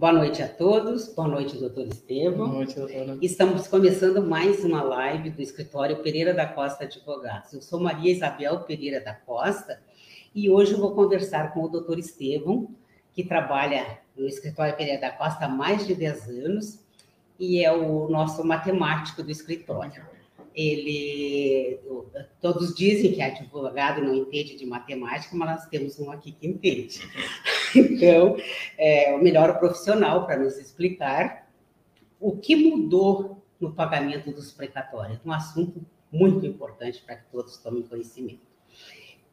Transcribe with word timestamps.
Boa 0.00 0.14
noite 0.14 0.42
a 0.42 0.48
todos, 0.48 1.14
boa 1.14 1.28
noite, 1.28 1.58
doutor 1.58 1.86
Estevam. 1.86 2.48
Boa 2.48 2.54
noite, 2.60 2.74
doutora. 2.74 3.18
Estamos 3.20 3.68
começando 3.68 4.22
mais 4.22 4.64
uma 4.64 4.82
live 4.82 5.28
do 5.28 5.42
escritório 5.42 6.02
Pereira 6.02 6.32
da 6.32 6.46
Costa 6.46 6.84
Advogados. 6.84 7.52
Eu 7.52 7.60
sou 7.60 7.78
Maria 7.78 8.10
Isabel 8.10 8.60
Pereira 8.60 8.98
da 8.98 9.12
Costa 9.12 9.78
e 10.34 10.48
hoje 10.48 10.72
eu 10.72 10.78
vou 10.78 10.94
conversar 10.94 11.52
com 11.52 11.64
o 11.64 11.68
doutor 11.68 11.98
Estevam, 11.98 12.74
que 13.12 13.22
trabalha 13.22 13.98
no 14.16 14.26
escritório 14.26 14.74
Pereira 14.74 15.02
da 15.02 15.10
Costa 15.10 15.44
há 15.44 15.48
mais 15.50 15.86
de 15.86 15.94
10 15.94 16.28
anos 16.30 16.80
e 17.38 17.62
é 17.62 17.70
o 17.70 18.08
nosso 18.08 18.42
matemático 18.42 19.22
do 19.22 19.30
escritório. 19.30 20.02
Ele, 20.54 21.78
todos 22.40 22.74
dizem 22.74 23.12
que 23.12 23.20
advogado 23.20 24.00
não 24.00 24.14
entende 24.14 24.56
de 24.56 24.64
matemática, 24.64 25.36
mas 25.36 25.50
nós 25.50 25.66
temos 25.66 26.00
um 26.00 26.10
aqui 26.10 26.32
que 26.32 26.46
entende. 26.46 27.02
Então, 27.76 28.36
é 28.76 29.14
o 29.14 29.22
melhor 29.22 29.58
profissional 29.58 30.26
para 30.26 30.38
nos 30.38 30.58
explicar 30.58 31.48
o 32.18 32.36
que 32.36 32.56
mudou 32.56 33.42
no 33.60 33.72
pagamento 33.72 34.30
dos 34.30 34.52
precatórios, 34.52 35.18
um 35.24 35.32
assunto 35.32 35.84
muito 36.10 36.44
importante 36.46 37.02
para 37.04 37.16
que 37.16 37.24
todos 37.30 37.56
tomem 37.58 37.82
conhecimento. 37.82 38.40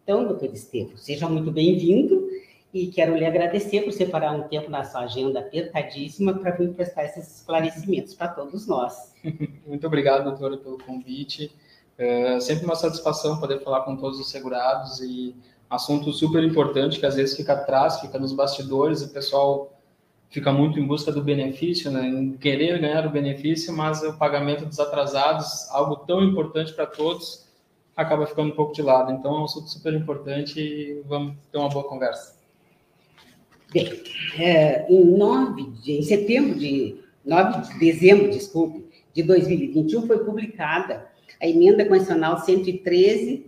Então, 0.04 0.26
doutor 0.26 0.54
Estevam, 0.54 0.95
seja 0.95 1.28
muito 1.28 1.52
bem-vindo 1.52 2.30
e 2.73 2.88
quero 2.88 3.16
lhe 3.16 3.26
agradecer 3.26 3.81
por 3.81 3.92
separar 3.92 4.31
um 4.31 4.48
tempo 4.48 4.70
na 4.70 4.84
sua 4.84 5.02
agenda 5.02 5.40
apertadíssima 5.40 6.34
para 6.34 6.52
vir 6.52 6.73
prestar 6.73 7.06
esses 7.06 7.38
esclarecimentos 7.38 8.14
para 8.14 8.30
todos 8.30 8.67
nós. 8.67 9.14
Muito 9.66 9.88
obrigado, 9.88 10.23
doutora, 10.23 10.58
pelo 10.58 10.78
convite. 10.78 11.53
É 11.97 12.40
sempre 12.40 12.66
uma 12.66 12.75
satisfação 12.75 13.40
poder 13.40 13.64
falar 13.64 13.81
com 13.81 13.97
todos 13.97 14.19
os 14.19 14.30
segurados 14.30 15.02
e 15.02 15.36
assunto 15.70 16.12
super 16.14 16.44
importante 16.44 17.00
que 17.00 17.06
às 17.06 17.16
vezes 17.16 17.36
fica 17.36 17.54
atrás, 17.54 18.00
fica 18.00 18.18
nos 18.18 18.34
bastidores, 18.34 19.02
o 19.02 19.10
pessoal 19.10 19.74
fica 20.30 20.52
muito 20.52 20.80
em 20.80 20.86
busca 20.86 21.12
do 21.12 21.22
benefício, 21.22 21.92
né? 21.92 22.08
em 22.08 22.34
querer 22.34 22.80
ganhar 22.80 23.06
o 23.06 23.09
benefício, 23.09 23.74
mas 23.74 24.04
o 24.04 24.18
pagamento 24.18 24.66
dos 24.66 24.80
atrasados, 24.80 25.70
algo 25.72 25.98
tão 25.98 26.24
importante 26.24 26.74
para 26.74 26.86
todos, 26.86 27.48
acaba 27.96 28.28
ficando 28.28 28.52
um 28.52 28.56
pouco 28.56 28.74
de 28.74 28.82
lado. 28.82 29.12
Então 29.12 29.36
é 29.36 29.40
um 29.42 29.46
assunto 29.46 29.70
super 29.70 29.94
importante 29.94 30.59
e 30.59 31.02
vamos 31.06 31.36
ter 31.52 31.58
uma 31.58 31.70
boa 31.70 31.88
conversa. 31.88 32.38
Bem, 33.74 34.02
é, 34.38 34.86
em, 34.90 35.18
9 35.18 35.72
de, 35.81 35.94
em 35.94 36.02
setembro 36.02 36.58
de 36.58 36.96
9 37.26 37.74
de 37.74 37.80
dezembro, 37.80 38.30
desculpe, 38.30 38.86
de 39.14 39.24
2021 39.24 40.08
foi 40.08 40.20
publicada 40.20 41.08
a 41.42 41.48
emenda 41.48 41.86
constitucional 41.86 42.40
113 42.40 43.46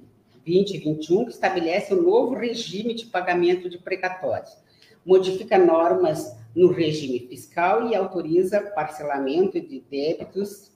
2021, 0.49 1.25
que 1.25 1.31
estabelece 1.31 1.93
um 1.93 2.01
novo 2.01 2.33
regime 2.33 2.93
de 2.93 3.05
pagamento 3.05 3.69
de 3.69 3.77
precatórios. 3.77 4.57
Modifica 5.05 5.57
normas 5.57 6.35
no 6.55 6.71
regime 6.71 7.19
fiscal 7.27 7.87
e 7.87 7.95
autoriza 7.95 8.61
parcelamento 8.61 9.59
de 9.59 9.79
débitos 9.89 10.71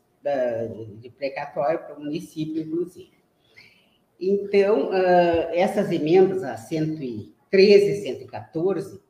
de 1.02 1.10
precatório 1.10 1.80
para 1.80 1.96
o 1.96 2.04
município, 2.04 2.62
inclusive. 2.62 3.12
Então, 4.20 4.90
uh, 4.90 5.50
essas 5.52 5.92
emendas, 5.92 6.44
a 6.44 6.56
113 6.56 7.92
e 7.92 7.96
114, 8.04 9.02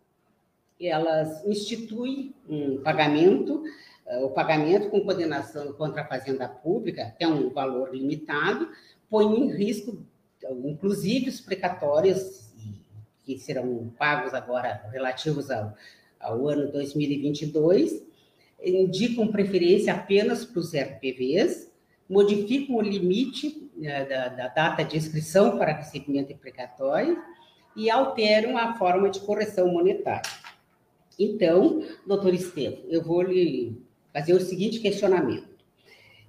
elas 0.81 1.45
instituem 1.45 2.33
um 2.49 2.81
pagamento, 2.81 3.63
uh, 4.07 4.25
o 4.25 4.31
pagamento 4.31 4.89
com 4.89 5.01
condenação 5.01 5.73
contra 5.73 6.01
a 6.01 6.07
fazenda 6.07 6.47
pública, 6.47 7.13
que 7.15 7.23
é 7.23 7.27
um 7.27 7.51
valor 7.51 7.93
limitado, 7.93 8.69
põe 9.07 9.25
em 9.25 9.51
risco 9.55 10.03
inclusive 10.65 11.29
os 11.29 11.41
precatórios 11.41 12.51
que 13.23 13.37
serão 13.37 13.91
pagos 13.97 14.33
agora 14.33 14.83
relativos 14.91 15.49
ao, 15.49 15.73
ao 16.19 16.47
ano 16.47 16.71
2022, 16.71 18.03
indicam 18.63 19.27
preferência 19.27 19.93
apenas 19.93 20.45
para 20.45 20.59
os 20.59 20.73
RPVs, 20.73 21.71
modificam 22.09 22.75
o 22.75 22.81
limite 22.81 23.69
né, 23.75 24.05
da, 24.05 24.27
da, 24.29 24.47
data 24.49 24.83
de 24.83 24.97
inscrição 24.97 25.57
para 25.57 25.73
recebimento 25.73 26.29
de 26.29 26.35
precatório 26.35 27.17
e 27.75 27.89
alteram 27.89 28.57
a 28.57 28.75
forma 28.75 29.09
de 29.09 29.19
correção 29.21 29.67
monetária. 29.71 30.29
Então, 31.17 31.83
doutor 32.05 32.33
Estevam, 32.33 32.79
eu 32.87 33.03
vou 33.03 33.21
lhe 33.21 33.81
fazer 34.11 34.33
o 34.33 34.39
seguinte 34.39 34.79
questionamento. 34.79 35.53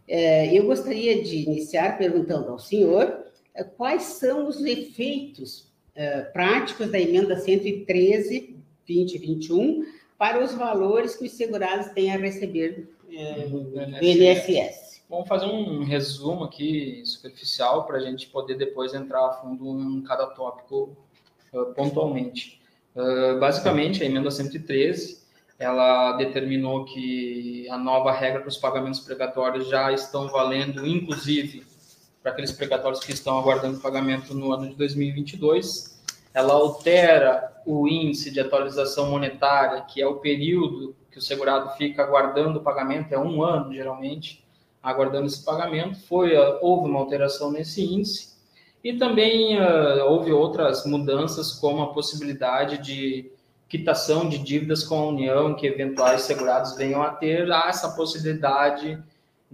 É, 0.06 0.56
eu 0.56 0.66
gostaria 0.66 1.22
de 1.22 1.42
iniciar 1.42 1.96
perguntando 1.96 2.50
ao 2.50 2.58
senhor 2.58 3.24
quais 3.62 4.02
são 4.02 4.48
os 4.48 4.64
efeitos 4.64 5.72
uh, 5.96 6.32
práticos 6.32 6.90
da 6.90 6.98
emenda 6.98 7.36
113, 7.36 8.56
2021, 8.86 9.84
para 10.18 10.42
os 10.42 10.54
valores 10.54 11.14
que 11.16 11.26
os 11.26 11.32
segurados 11.32 11.88
têm 11.92 12.12
a 12.12 12.16
receber 12.16 12.88
uh, 13.04 13.48
do 13.48 14.04
INSS. 14.04 15.02
Vamos 15.08 15.28
fazer 15.28 15.46
um 15.46 15.84
resumo 15.84 16.44
aqui 16.44 17.02
superficial 17.04 17.86
para 17.86 17.98
a 17.98 18.00
gente 18.00 18.26
poder 18.28 18.56
depois 18.56 18.94
entrar 18.94 19.24
a 19.26 19.32
fundo 19.34 19.80
em 19.80 20.02
cada 20.02 20.26
tópico 20.26 20.96
uh, 21.52 21.66
pontualmente. 21.74 22.60
basicamente, 23.38 24.02
a 24.02 24.06
emenda 24.06 24.30
113 24.30 25.22
ela 25.56 26.12
determinou 26.16 26.84
que 26.84 27.68
a 27.70 27.78
nova 27.78 28.10
regra 28.10 28.40
para 28.40 28.48
os 28.48 28.56
pagamentos 28.56 28.98
precatórios 29.00 29.68
já 29.68 29.92
estão 29.92 30.28
valendo, 30.28 30.84
inclusive 30.84 31.64
para 32.24 32.32
aqueles 32.32 32.52
precatórios 32.52 33.04
que 33.04 33.12
estão 33.12 33.38
aguardando 33.38 33.80
pagamento 33.80 34.32
no 34.32 34.50
ano 34.50 34.66
de 34.66 34.74
2022. 34.76 36.02
Ela 36.32 36.54
altera 36.54 37.52
o 37.66 37.86
índice 37.86 38.30
de 38.30 38.40
atualização 38.40 39.10
monetária, 39.10 39.82
que 39.82 40.00
é 40.00 40.06
o 40.06 40.16
período 40.16 40.96
que 41.12 41.18
o 41.18 41.22
segurado 41.22 41.76
fica 41.76 42.02
aguardando 42.02 42.60
o 42.60 42.62
pagamento, 42.62 43.12
é 43.12 43.18
um 43.18 43.42
ano 43.42 43.74
geralmente, 43.74 44.42
aguardando 44.82 45.26
esse 45.26 45.44
pagamento. 45.44 46.00
Foi, 46.06 46.34
ah, 46.34 46.58
houve 46.62 46.88
uma 46.88 46.98
alteração 46.98 47.52
nesse 47.52 47.84
índice. 47.84 48.32
E 48.82 48.94
também 48.94 49.60
uh, 49.60 50.04
houve 50.06 50.32
outras 50.32 50.86
mudanças, 50.86 51.52
como 51.52 51.82
a 51.82 51.92
possibilidade 51.92 52.78
de 52.78 53.30
quitação 53.68 54.30
de 54.30 54.38
dívidas 54.38 54.82
com 54.82 54.98
a 54.98 55.06
União, 55.08 55.54
que 55.54 55.66
eventuais 55.66 56.22
segurados 56.22 56.74
venham 56.74 57.02
a 57.02 57.10
ter, 57.10 57.52
há 57.52 57.68
essa 57.68 57.90
possibilidade 57.90 58.98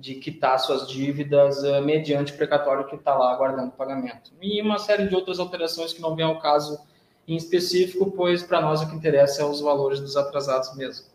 de 0.00 0.14
quitar 0.14 0.58
suas 0.58 0.88
dívidas 0.88 1.62
uh, 1.62 1.82
mediante 1.82 2.32
precatório 2.32 2.86
que 2.86 2.96
está 2.96 3.14
lá 3.14 3.32
aguardando 3.32 3.72
pagamento. 3.72 4.32
E 4.40 4.60
uma 4.62 4.78
série 4.78 5.06
de 5.06 5.14
outras 5.14 5.38
alterações 5.38 5.92
que 5.92 6.00
não 6.00 6.16
vem 6.16 6.24
ao 6.24 6.40
caso 6.40 6.80
em 7.28 7.36
específico, 7.36 8.10
pois 8.10 8.42
para 8.42 8.60
nós 8.60 8.80
o 8.80 8.88
que 8.88 8.96
interessa 8.96 9.42
é 9.42 9.44
os 9.44 9.60
valores 9.60 10.00
dos 10.00 10.16
atrasados 10.16 10.74
mesmo. 10.76 11.06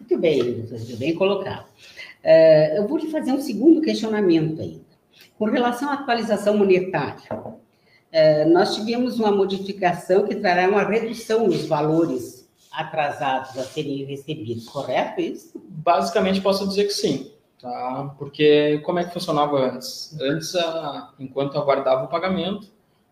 Muito 0.00 0.18
bem, 0.18 0.42
muito 0.42 0.96
bem 0.96 1.14
colocado. 1.14 1.66
Uh, 2.24 2.76
eu 2.76 2.88
vou 2.88 2.98
lhe 2.98 3.10
fazer 3.10 3.32
um 3.32 3.40
segundo 3.40 3.80
questionamento 3.80 4.60
ainda. 4.60 4.90
Com 5.38 5.44
relação 5.44 5.88
à 5.88 5.94
atualização 5.94 6.56
monetária, 6.56 7.32
uh, 7.32 8.48
nós 8.52 8.74
tivemos 8.74 9.20
uma 9.20 9.30
modificação 9.30 10.26
que 10.26 10.34
trará 10.34 10.68
uma 10.68 10.82
redução 10.82 11.46
nos 11.46 11.64
valores 11.66 12.39
atrasados 12.72 13.56
a 13.58 13.64
serem 13.64 14.04
recebidos, 14.04 14.66
correto 14.68 15.20
isso? 15.20 15.52
Basicamente 15.68 16.40
posso 16.40 16.66
dizer 16.68 16.84
que 16.84 16.92
sim, 16.92 17.32
tá? 17.60 18.14
Porque 18.18 18.78
como 18.84 18.98
é 18.98 19.04
que 19.04 19.12
funcionava 19.12 19.58
antes? 19.58 20.16
Antes, 20.20 20.52
enquanto 21.18 21.58
aguardava 21.58 22.04
o 22.04 22.08
pagamento, 22.08 22.68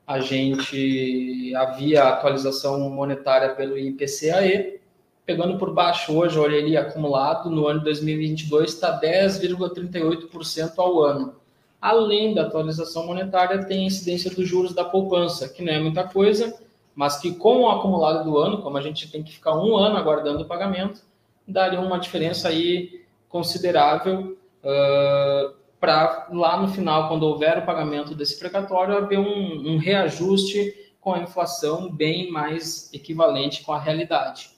a 0.07 0.21
gente 0.21 1.53
havia 1.55 2.05
atualização 2.05 2.89
monetária 2.89 3.55
pelo 3.55 3.77
IPCAE, 3.77 4.81
pegando 5.27 5.59
por 5.59 5.75
baixo 5.75 6.17
hoje, 6.17 6.39
olha 6.39 6.59
ali 6.59 6.75
acumulado 6.77 7.51
no 7.51 7.67
ano 7.67 7.81
de 7.81 7.85
2022 7.85 8.73
está 8.73 8.99
10,38% 8.99 10.73
ao 10.79 11.03
ano. 11.03 11.37
Além 11.79 12.35
da 12.35 12.43
atualização 12.43 13.07
monetária, 13.07 13.65
tem 13.67 13.83
a 13.83 13.87
incidência 13.87 14.31
dos 14.31 14.49
juros 14.49 14.75
da 14.75 14.85
poupança, 14.85 15.49
que 15.49 15.63
não 15.63 15.73
é 15.73 15.79
muita 15.79 16.05
coisa, 16.05 16.59
mas 16.99 17.17
que 17.17 17.33
com 17.33 17.61
o 17.61 17.71
acumulado 17.71 18.29
do 18.29 18.37
ano, 18.39 18.61
como 18.61 18.77
a 18.77 18.81
gente 18.81 19.09
tem 19.09 19.23
que 19.23 19.33
ficar 19.33 19.55
um 19.57 19.77
ano 19.77 19.97
aguardando 19.97 20.43
o 20.43 20.47
pagamento, 20.49 21.01
daria 21.47 21.81
uma 21.81 21.97
diferença 21.97 22.49
aí 22.49 23.05
considerável 23.29 24.37
uh, 24.65 25.55
para 25.79 26.27
lá 26.33 26.61
no 26.61 26.67
final, 26.67 27.07
quando 27.07 27.23
houver 27.23 27.59
o 27.59 27.65
pagamento 27.65 28.17
desse 28.17 28.37
precatório, 28.37 28.97
haver 28.97 29.21
um, 29.21 29.75
um 29.75 29.79
reajuste 29.79 30.75
com 31.01 31.15
a 31.15 31.21
inflação 31.21 31.89
bem 31.89 32.33
mais 32.33 32.93
equivalente 32.93 33.63
com 33.63 33.73
a 33.73 33.79
realidade. 33.79 34.51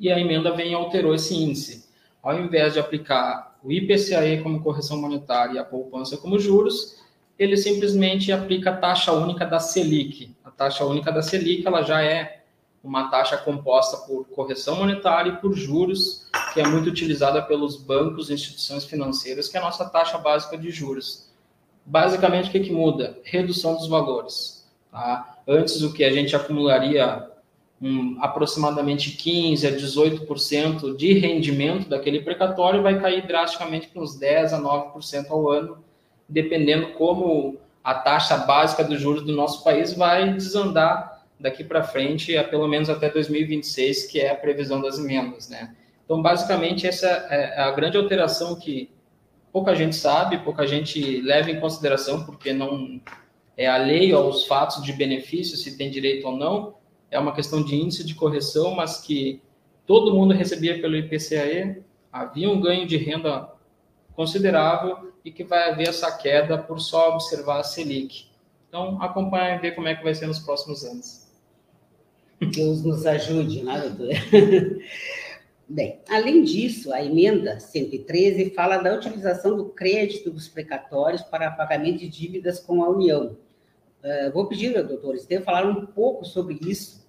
E 0.00 0.10
a 0.10 0.18
emenda 0.18 0.56
vem 0.56 0.70
e 0.70 0.74
alterou 0.74 1.14
esse 1.14 1.34
índice. 1.34 1.86
Ao 2.22 2.40
invés 2.40 2.72
de 2.72 2.80
aplicar 2.80 3.58
o 3.62 3.70
IPCAE 3.70 4.42
como 4.42 4.62
correção 4.62 4.98
monetária 4.98 5.56
e 5.56 5.58
a 5.58 5.64
poupança 5.66 6.16
como 6.16 6.38
juros, 6.38 6.96
ele 7.38 7.56
simplesmente 7.56 8.32
aplica 8.32 8.70
a 8.70 8.76
taxa 8.76 9.12
única 9.12 9.46
da 9.46 9.60
Selic, 9.60 10.36
taxa 10.58 10.84
única 10.84 11.12
da 11.12 11.22
Selic 11.22 11.64
ela 11.64 11.82
já 11.82 12.02
é 12.02 12.42
uma 12.82 13.08
taxa 13.10 13.36
composta 13.36 13.96
por 13.98 14.24
correção 14.26 14.76
monetária 14.76 15.30
e 15.30 15.36
por 15.36 15.54
juros, 15.54 16.28
que 16.52 16.60
é 16.60 16.66
muito 16.66 16.88
utilizada 16.88 17.40
pelos 17.42 17.76
bancos 17.76 18.28
e 18.28 18.34
instituições 18.34 18.84
financeiras, 18.84 19.48
que 19.48 19.56
é 19.56 19.60
a 19.60 19.64
nossa 19.64 19.88
taxa 19.88 20.18
básica 20.18 20.56
de 20.56 20.70
juros. 20.70 21.28
Basicamente, 21.84 22.48
o 22.48 22.52
que, 22.52 22.60
que 22.60 22.72
muda? 22.72 23.18
Redução 23.24 23.74
dos 23.74 23.88
valores. 23.88 24.68
Tá? 24.90 25.38
Antes, 25.46 25.82
o 25.82 25.92
que 25.92 26.04
a 26.04 26.12
gente 26.12 26.36
acumularia 26.36 27.28
um, 27.80 28.16
aproximadamente 28.20 29.12
15 29.12 29.66
a 29.66 29.72
18% 29.72 30.96
de 30.96 31.14
rendimento 31.14 31.88
daquele 31.88 32.20
precatório, 32.20 32.82
vai 32.82 33.00
cair 33.00 33.26
drasticamente 33.26 33.88
para 33.88 34.02
uns 34.02 34.16
10 34.16 34.52
a 34.52 34.60
9% 34.60 35.30
ao 35.30 35.50
ano, 35.50 35.78
dependendo 36.28 36.88
como 36.92 37.56
a 37.82 37.94
taxa 37.94 38.36
básica 38.36 38.84
dos 38.84 39.00
juros 39.00 39.24
do 39.24 39.32
nosso 39.32 39.64
país 39.64 39.94
vai 39.94 40.34
desandar 40.34 41.24
daqui 41.40 41.64
para 41.64 41.82
frente, 41.82 42.34
pelo 42.50 42.68
menos 42.68 42.90
até 42.90 43.08
2026, 43.08 44.06
que 44.06 44.20
é 44.20 44.30
a 44.30 44.34
previsão 44.34 44.80
das 44.80 44.98
emendas, 44.98 45.48
né? 45.48 45.74
Então, 46.04 46.20
basicamente, 46.20 46.86
essa 46.86 47.06
é 47.06 47.60
a 47.60 47.70
grande 47.70 47.96
alteração 47.96 48.56
que 48.56 48.90
pouca 49.52 49.74
gente 49.74 49.94
sabe, 49.94 50.38
pouca 50.38 50.66
gente 50.66 51.20
leva 51.20 51.50
em 51.50 51.60
consideração, 51.60 52.24
porque 52.24 52.52
não 52.52 53.00
é 53.56 53.66
alheio 53.66 54.16
aos 54.16 54.46
fatos 54.46 54.82
de 54.82 54.92
benefício, 54.92 55.56
se 55.56 55.76
tem 55.76 55.90
direito 55.90 56.26
ou 56.26 56.36
não, 56.36 56.74
é 57.10 57.18
uma 57.18 57.34
questão 57.34 57.62
de 57.62 57.74
índice 57.74 58.04
de 58.04 58.14
correção, 58.14 58.74
mas 58.74 58.98
que 58.98 59.40
todo 59.86 60.14
mundo 60.14 60.34
recebia 60.34 60.80
pelo 60.80 60.96
IPCAE, 60.96 61.82
havia 62.12 62.50
um 62.50 62.60
ganho 62.60 62.86
de 62.86 62.96
renda 62.96 63.48
considerável 64.14 65.12
e 65.28 65.30
que 65.30 65.44
vai 65.44 65.70
haver 65.70 65.88
essa 65.88 66.10
queda 66.16 66.56
por 66.56 66.80
só 66.80 67.14
observar 67.14 67.60
a 67.60 67.62
Selic. 67.62 68.26
Então, 68.66 69.00
acompanhe 69.02 69.56
e 69.56 69.58
ver 69.58 69.74
como 69.74 69.86
é 69.86 69.94
que 69.94 70.02
vai 70.02 70.14
ser 70.14 70.26
nos 70.26 70.38
próximos 70.38 70.84
anos. 70.84 71.28
Deus 72.40 72.82
nos 72.82 73.04
ajude, 73.04 73.62
né, 73.62 73.78
doutor? 73.80 74.14
Bem, 75.68 76.00
além 76.08 76.44
disso, 76.44 76.94
a 76.94 77.04
emenda 77.04 77.60
113 77.60 78.54
fala 78.54 78.78
da 78.78 78.94
utilização 78.94 79.54
do 79.54 79.66
crédito 79.66 80.30
dos 80.30 80.48
precatórios 80.48 81.20
para 81.20 81.50
pagamento 81.50 81.98
de 81.98 82.08
dívidas 82.08 82.58
com 82.58 82.82
a 82.82 82.88
União. 82.88 83.36
Uh, 84.02 84.32
vou 84.32 84.46
pedir 84.46 84.78
ao 84.78 84.84
doutor 84.84 85.14
Estevam 85.14 85.44
falar 85.44 85.66
um 85.66 85.84
pouco 85.84 86.24
sobre 86.24 86.58
isso. 86.62 87.06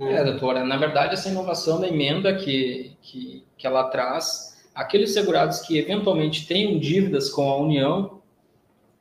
É, 0.00 0.24
doutora, 0.24 0.64
na 0.64 0.78
verdade, 0.78 1.12
essa 1.12 1.28
inovação 1.28 1.78
da 1.78 1.86
emenda 1.86 2.34
que, 2.36 2.96
que, 3.02 3.44
que 3.58 3.66
ela 3.66 3.84
traz, 3.90 4.53
aqueles 4.74 5.12
segurados 5.12 5.60
que 5.60 5.78
eventualmente 5.78 6.46
tenham 6.46 6.78
dívidas 6.78 7.30
com 7.30 7.50
a 7.50 7.56
União, 7.56 8.20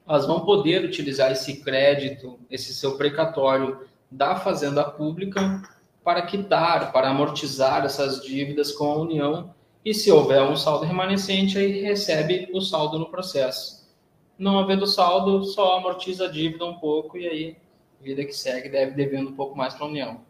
elas 0.08 0.28
vão 0.28 0.42
poder 0.42 0.84
utilizar 0.84 1.32
esse 1.32 1.62
crédito, 1.62 2.40
esse 2.50 2.74
seu 2.74 2.98
precatório 2.98 3.88
da 4.12 4.36
Fazenda 4.36 4.84
Pública 4.84 5.64
para 6.04 6.22
quitar, 6.24 6.92
para 6.92 7.10
amortizar 7.10 7.86
essas 7.86 8.22
dívidas 8.22 8.72
com 8.72 8.86
a 8.92 8.98
União 8.98 9.54
e 9.84 9.94
se 9.94 10.12
houver 10.12 10.42
um 10.42 10.56
saldo 10.56 10.86
remanescente, 10.86 11.58
aí 11.58 11.82
recebe 11.82 12.50
o 12.54 12.62
saldo 12.62 13.00
no 13.00 13.10
processo. 13.10 13.84
Não 14.38 14.60
havendo 14.60 14.88
saldo, 14.88 15.44
só 15.46 15.78
amortiza 15.78 16.26
a 16.26 16.32
dívida 16.32 16.66
um 16.66 16.76
pouco 16.76 17.18
e 17.18 17.28
aí, 17.28 17.58
vida 18.02 18.24
que 18.24 18.34
segue, 18.34 18.70
deve 18.70 18.92
devendo 18.92 19.30
um 19.30 19.36
pouco 19.36 19.58
mais 19.58 19.74
para 19.74 19.86
a 19.86 19.90
União. 19.90 20.22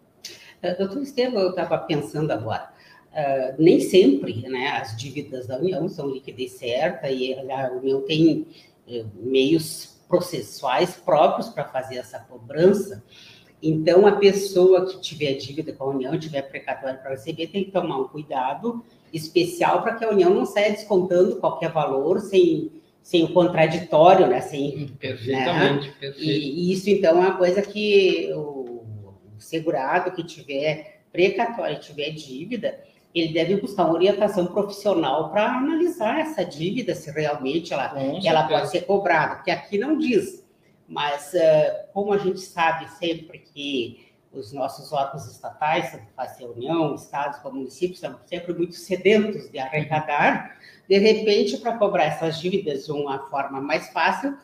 Doutor 0.77 1.01
Estevam, 1.01 1.41
eu 1.41 1.49
estava 1.49 1.77
pensando 1.77 2.31
agora, 2.31 2.72
uh, 3.13 3.55
nem 3.57 3.79
sempre 3.79 4.47
né, 4.47 4.69
as 4.81 4.97
dívidas 4.97 5.47
da 5.47 5.57
União 5.57 5.87
são 5.87 6.09
liquidez 6.09 6.53
certa 6.53 7.09
e 7.09 7.33
a 7.33 7.71
União 7.71 8.01
tem 8.01 8.47
uh, 8.87 9.05
meios 9.15 10.01
processuais 10.07 10.95
próprios 10.95 11.49
para 11.49 11.65
fazer 11.65 11.97
essa 11.97 12.19
cobrança. 12.19 13.03
Então, 13.61 14.05
a 14.05 14.17
pessoa 14.17 14.85
que 14.85 14.99
tiver 14.99 15.33
dívida 15.35 15.71
com 15.71 15.85
a 15.85 15.87
União, 15.87 16.19
tiver 16.19 16.41
precatório 16.41 16.99
para 16.99 17.11
receber, 17.11 17.47
tem 17.47 17.63
que 17.63 17.71
tomar 17.71 17.97
um 17.97 18.09
cuidado 18.09 18.83
especial 19.13 19.81
para 19.81 19.95
que 19.95 20.03
a 20.03 20.09
União 20.09 20.33
não 20.33 20.45
saia 20.45 20.71
descontando 20.71 21.37
qualquer 21.37 21.71
valor 21.71 22.19
sem, 22.19 22.69
sem 23.01 23.23
o 23.23 23.31
contraditório, 23.31 24.27
né? 24.27 24.41
Sem, 24.41 24.89
Perfeitamente, 24.99 25.87
né? 25.87 25.93
perfeito. 25.97 26.29
E, 26.29 26.69
e, 26.69 26.73
isso, 26.73 26.89
então, 26.89 27.11
é 27.11 27.27
uma 27.27 27.37
coisa 27.37 27.61
que 27.61 28.29
o, 28.33 28.83
o 29.37 29.39
segurado 29.39 30.11
que 30.11 30.25
tiver 30.25 31.03
precatório, 31.13 31.79
tiver 31.79 32.09
dívida, 32.09 32.77
ele 33.13 33.33
deve 33.33 33.57
buscar 33.57 33.85
uma 33.85 33.93
orientação 33.93 34.47
profissional 34.47 35.29
para 35.29 35.57
analisar 35.57 36.19
essa 36.19 36.43
dívida, 36.43 36.95
se 36.95 37.11
realmente 37.11 37.73
ela, 37.73 37.93
ela 38.23 38.47
pode 38.47 38.69
ser 38.69 38.81
cobrada, 38.81 39.35
porque 39.35 39.51
aqui 39.51 39.77
não 39.77 39.97
diz 39.97 40.43
mas, 40.87 41.33
uh, 41.33 41.91
como 41.93 42.13
a 42.13 42.17
gente 42.17 42.39
sabe 42.39 42.89
sempre 42.91 43.39
que 43.39 44.11
os 44.31 44.51
nossos 44.51 44.91
órgãos 44.91 45.27
estatais, 45.27 45.91
tanto 45.91 46.05
faz 46.15 46.39
a 46.41 46.45
União, 46.45 46.95
estados 46.95 47.39
como 47.39 47.57
municípios, 47.57 47.99
são 47.99 48.15
sempre 48.25 48.53
muito 48.53 48.75
sedentos 48.75 49.49
de 49.49 49.59
arrecadar, 49.59 50.57
de 50.87 50.97
repente, 50.97 51.57
para 51.57 51.77
cobrar 51.77 52.05
essas 52.05 52.39
dívidas 52.39 52.85
de 52.85 52.91
uma 52.91 53.19
forma 53.29 53.61
mais 53.61 53.89
fácil, 53.89 54.37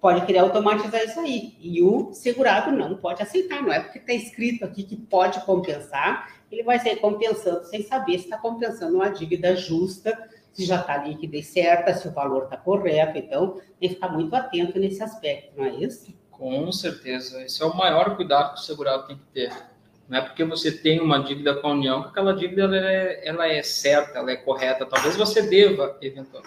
pode 0.00 0.24
querer 0.26 0.38
automatizar 0.38 1.02
isso 1.02 1.18
aí. 1.20 1.54
E 1.58 1.82
o 1.82 2.12
segurado 2.12 2.70
não 2.70 2.96
pode 2.96 3.22
aceitar, 3.22 3.62
não 3.62 3.72
é 3.72 3.80
porque 3.80 3.98
está 3.98 4.12
escrito 4.12 4.64
aqui 4.64 4.82
que 4.82 4.96
pode 4.96 5.40
compensar, 5.44 6.43
ele 6.54 6.62
vai 6.62 6.78
sair 6.78 6.96
compensando 6.96 7.64
sem 7.64 7.82
saber 7.82 8.18
se 8.18 8.24
está 8.24 8.38
compensando 8.38 8.96
uma 8.96 9.10
dívida 9.10 9.54
justa 9.54 10.16
se 10.54 10.64
já 10.64 10.80
está 10.80 10.94
a 10.94 11.08
liquidez 11.08 11.48
certa, 11.48 11.92
se 11.92 12.06
o 12.06 12.12
valor 12.12 12.44
está 12.44 12.56
correto. 12.56 13.18
Então, 13.18 13.60
tem 13.78 13.88
que 13.88 13.96
ficar 13.96 14.08
muito 14.08 14.34
atento 14.34 14.78
nesse 14.78 15.02
aspecto, 15.02 15.52
não 15.56 15.64
é 15.64 15.74
isso? 15.74 16.14
Com 16.30 16.70
certeza. 16.70 17.42
Esse 17.42 17.60
é 17.62 17.66
o 17.66 17.76
maior 17.76 18.16
cuidado 18.16 18.54
que 18.54 18.60
o 18.60 18.62
segurado 18.62 19.08
tem 19.08 19.16
que 19.16 19.24
ter. 19.34 19.52
Não 20.08 20.18
é 20.18 20.20
porque 20.20 20.44
você 20.44 20.70
tem 20.70 21.00
uma 21.00 21.18
dívida 21.18 21.56
com 21.56 21.68
a 21.68 21.72
União 21.72 22.02
que 22.02 22.08
aquela 22.08 22.34
dívida 22.34 22.62
ela 22.62 22.76
é, 22.76 23.28
ela 23.28 23.48
é 23.48 23.62
certa, 23.62 24.18
ela 24.18 24.30
é 24.30 24.36
correta. 24.36 24.86
Talvez 24.86 25.16
você 25.16 25.42
deva, 25.42 25.98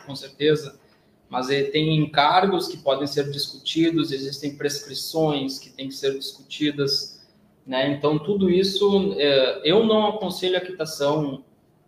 com 0.05 0.15
certeza, 0.15 0.79
mas 1.27 1.47
tem 1.47 1.97
encargos 1.97 2.67
que 2.67 2.77
podem 2.77 3.07
ser 3.07 3.29
discutidos, 3.29 4.11
existem 4.11 4.55
prescrições 4.55 5.59
que 5.59 5.69
têm 5.69 5.89
que 5.89 5.95
ser 5.95 6.17
discutidas. 6.17 7.16
Né? 7.67 7.91
Então, 7.91 8.17
tudo 8.17 8.49
isso, 8.49 9.13
é, 9.17 9.61
eu 9.65 9.85
não 9.85 10.07
aconselho 10.07 10.55
a 10.55 10.61
quitação 10.61 11.43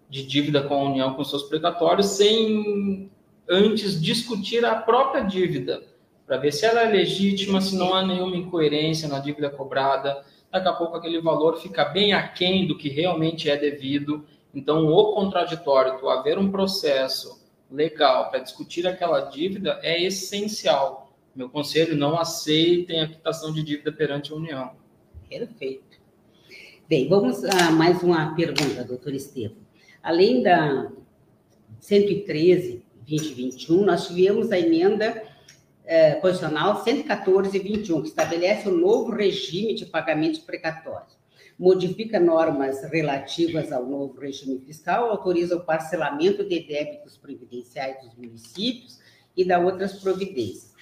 de 0.10 0.26
dívida 0.26 0.62
com 0.64 0.74
a 0.74 0.90
União 0.90 1.14
com 1.14 1.24
seus 1.24 1.44
precatórios 1.44 2.08
sem 2.08 3.10
antes 3.48 4.00
discutir 4.00 4.66
a 4.66 4.76
própria 4.76 5.22
dívida, 5.22 5.82
para 6.28 6.38
ver 6.38 6.52
se 6.52 6.66
ela 6.66 6.82
é 6.82 6.90
legítima, 6.90 7.62
se 7.62 7.76
não 7.76 7.94
há 7.94 8.06
nenhuma 8.06 8.36
incoerência 8.36 9.08
na 9.08 9.20
dívida 9.20 9.50
cobrada. 9.50 10.24
Daqui 10.52 10.68
a 10.68 10.74
pouco 10.74 10.98
aquele 10.98 11.22
valor 11.22 11.58
fica 11.58 11.86
bem 11.86 12.14
aquém 12.14 12.68
do 12.68 12.78
que 12.78 12.90
realmente 12.90 13.50
é 13.50 13.56
devido. 13.56 14.26
Então, 14.54 14.86
o 14.88 15.14
contraditório, 15.14 15.98
tu 15.98 16.10
haver 16.10 16.38
um 16.38 16.52
processo 16.52 17.42
legal 17.72 18.30
para 18.30 18.40
discutir 18.40 18.86
aquela 18.86 19.22
dívida 19.22 19.80
é 19.82 20.04
essencial. 20.04 21.12
Meu 21.34 21.50
conselho, 21.50 21.96
não 21.96 22.20
aceitem 22.20 23.02
a 23.02 23.08
quitação 23.08 23.54
de 23.54 23.64
dívida 23.64 23.92
perante 23.92 24.32
a 24.32 24.36
União. 24.36 24.79
Perfeito. 25.30 26.00
Bem, 26.88 27.08
vamos 27.08 27.44
a 27.44 27.70
mais 27.70 28.02
uma 28.02 28.36
pergunta, 28.36 28.84
doutor 28.84 29.14
Estevam. 29.14 29.58
Além 30.02 30.42
da 30.42 30.92
113, 31.80 32.84
2021, 33.08 33.86
nós 33.86 34.08
tivemos 34.08 34.52
a 34.52 34.58
emenda 34.58 35.24
eh, 35.86 36.16
constitucional 36.16 36.84
114, 36.84 37.60
21, 37.60 38.02
que 38.02 38.08
estabelece 38.08 38.68
um 38.68 38.76
novo 38.76 39.12
regime 39.12 39.76
de 39.76 39.86
pagamento 39.86 40.42
precatório. 40.42 41.20
Modifica 41.60 42.20
normas 42.20 42.84
relativas 42.86 43.72
ao 43.72 43.86
novo 43.86 44.20
regime 44.20 44.60
fiscal, 44.66 45.12
autoriza 45.12 45.58
o 45.58 45.64
parcelamento 45.64 46.44
de 46.44 46.62
débitos 46.62 47.18
previdenciais 47.18 48.02
dos 48.02 48.16
municípios 48.16 49.00
e 49.38 49.46
da 49.46 49.60
outras 49.60 49.94
providências. 50.02 50.74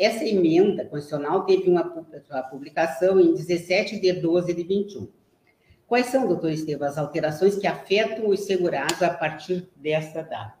Essa 0.00 0.24
emenda 0.24 0.86
constitucional 0.86 1.44
teve 1.44 1.68
uma 1.68 1.84
publicação 2.50 3.20
em 3.20 3.34
17 3.34 4.00
de 4.00 4.12
12 4.14 4.54
de 4.54 4.62
21 4.62 5.08
Quais 5.86 6.06
são, 6.06 6.28
doutor 6.28 6.52
Estevam, 6.52 6.86
as 6.86 6.96
alterações 6.96 7.58
que 7.58 7.66
afetam 7.66 8.28
os 8.28 8.44
segurados 8.44 9.02
a 9.02 9.12
partir 9.12 9.68
dessa 9.74 10.22
data? 10.22 10.54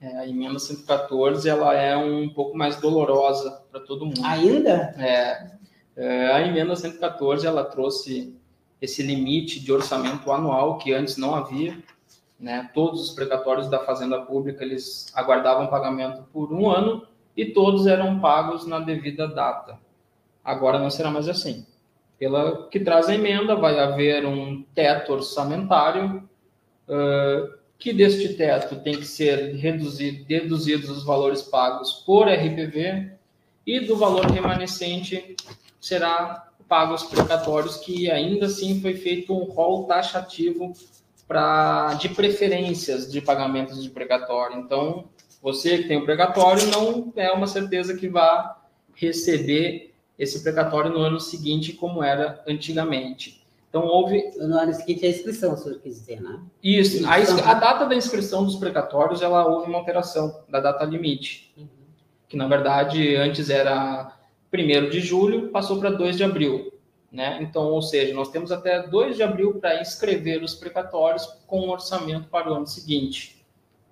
É, 0.00 0.18
a 0.18 0.26
emenda 0.26 0.58
114 0.58 1.48
ela 1.48 1.72
é 1.74 1.96
um 1.96 2.28
pouco 2.28 2.58
mais 2.58 2.76
dolorosa 2.76 3.62
para 3.70 3.80
todo 3.80 4.04
mundo. 4.04 4.20
Ainda? 4.24 4.94
É, 4.98 5.52
é, 5.96 6.26
a 6.32 6.46
emenda 6.46 6.76
114 6.76 7.46
ela 7.46 7.64
trouxe 7.64 8.36
esse 8.82 9.00
limite 9.00 9.60
de 9.60 9.72
orçamento 9.72 10.30
anual 10.30 10.76
que 10.76 10.92
antes 10.92 11.16
não 11.16 11.34
havia. 11.34 11.78
Né? 12.38 12.68
Todos 12.74 13.00
os 13.00 13.10
precatórios 13.14 13.70
da 13.70 13.78
Fazenda 13.78 14.20
Pública 14.22 14.62
eles 14.64 15.06
aguardavam 15.14 15.68
pagamento 15.68 16.24
por 16.32 16.52
um 16.52 16.68
ano 16.68 17.07
e 17.38 17.46
todos 17.46 17.86
eram 17.86 18.20
pagos 18.20 18.66
na 18.66 18.80
devida 18.80 19.26
data. 19.26 19.78
Agora 20.44 20.78
não 20.78 20.90
será 20.90 21.10
mais 21.10 21.26
assim 21.26 21.64
pela 22.18 22.68
que 22.68 22.80
traz 22.80 23.08
a 23.08 23.14
emenda, 23.14 23.54
vai 23.54 23.78
haver 23.78 24.26
um 24.26 24.62
teto 24.74 25.12
orçamentário, 25.12 26.28
uh, 26.88 27.58
que 27.78 27.92
deste 27.92 28.34
teto 28.34 28.76
tem 28.80 28.96
que 28.96 29.06
ser 29.06 29.54
reduzido, 29.54 30.24
deduzidos 30.24 30.90
os 30.90 31.04
valores 31.04 31.42
pagos 31.42 31.92
por 32.04 32.26
RPV, 32.28 33.12
e 33.64 33.80
do 33.80 33.96
valor 33.96 34.26
remanescente 34.26 35.36
será 35.80 36.48
pagos 36.68 37.04
precatórios, 37.04 37.76
que 37.76 38.10
ainda 38.10 38.46
assim 38.46 38.80
foi 38.80 38.94
feito 38.94 39.32
um 39.32 39.44
rol 39.44 39.84
taxativo 39.84 40.72
pra, 41.26 41.94
de 41.94 42.08
preferências 42.08 43.10
de 43.10 43.20
pagamentos 43.20 43.82
de 43.82 43.90
precatório. 43.90 44.58
Então, 44.58 45.04
você 45.42 45.78
que 45.78 45.88
tem 45.88 45.96
o 45.96 46.04
precatório 46.04 46.66
não 46.66 47.12
é 47.16 47.30
uma 47.30 47.46
certeza 47.46 47.96
que 47.96 48.08
vá 48.08 48.60
receber 48.94 49.94
esse 50.18 50.42
precatório 50.42 50.90
no 50.90 50.98
ano 50.98 51.20
seguinte, 51.20 51.72
como 51.72 52.02
era 52.02 52.42
antigamente. 52.46 53.38
Então, 53.68 53.84
houve. 53.86 54.30
No 54.38 54.56
ano 54.56 54.72
seguinte, 54.72 55.06
a 55.06 55.10
inscrição, 55.10 55.54
o 55.54 55.56
senhor 55.56 55.78
quis 55.78 55.96
dizer, 55.96 56.20
né? 56.20 56.40
Isso. 56.62 57.06
A, 57.06 57.16
a, 57.50 57.54
data 57.54 57.86
da 57.86 57.94
inscrição 57.94 58.44
dos 58.44 58.56
precatórios, 58.56 59.22
ela 59.22 59.46
houve 59.46 59.68
uma 59.68 59.78
alteração 59.78 60.42
da 60.48 60.58
data 60.58 60.84
limite. 60.84 61.52
Uhum. 61.56 61.66
Que, 62.28 62.36
na 62.36 62.48
verdade, 62.48 63.14
antes 63.14 63.50
era 63.50 64.16
1 64.52 64.90
de 64.90 65.00
julho, 65.00 65.48
passou 65.50 65.78
para 65.78 65.90
2 65.90 66.16
de 66.16 66.24
abril. 66.24 66.72
Né? 67.12 67.38
Então, 67.42 67.64
ou 67.68 67.80
seja, 67.80 68.12
nós 68.14 68.30
temos 68.30 68.50
até 68.50 68.82
2 68.82 69.16
de 69.16 69.22
abril 69.22 69.54
para 69.54 69.80
inscrever 69.80 70.42
os 70.42 70.54
precatórios 70.54 71.26
com 71.46 71.60
o 71.60 71.70
orçamento 71.70 72.28
para 72.28 72.50
o 72.50 72.54
ano 72.54 72.66
seguinte. 72.66 73.37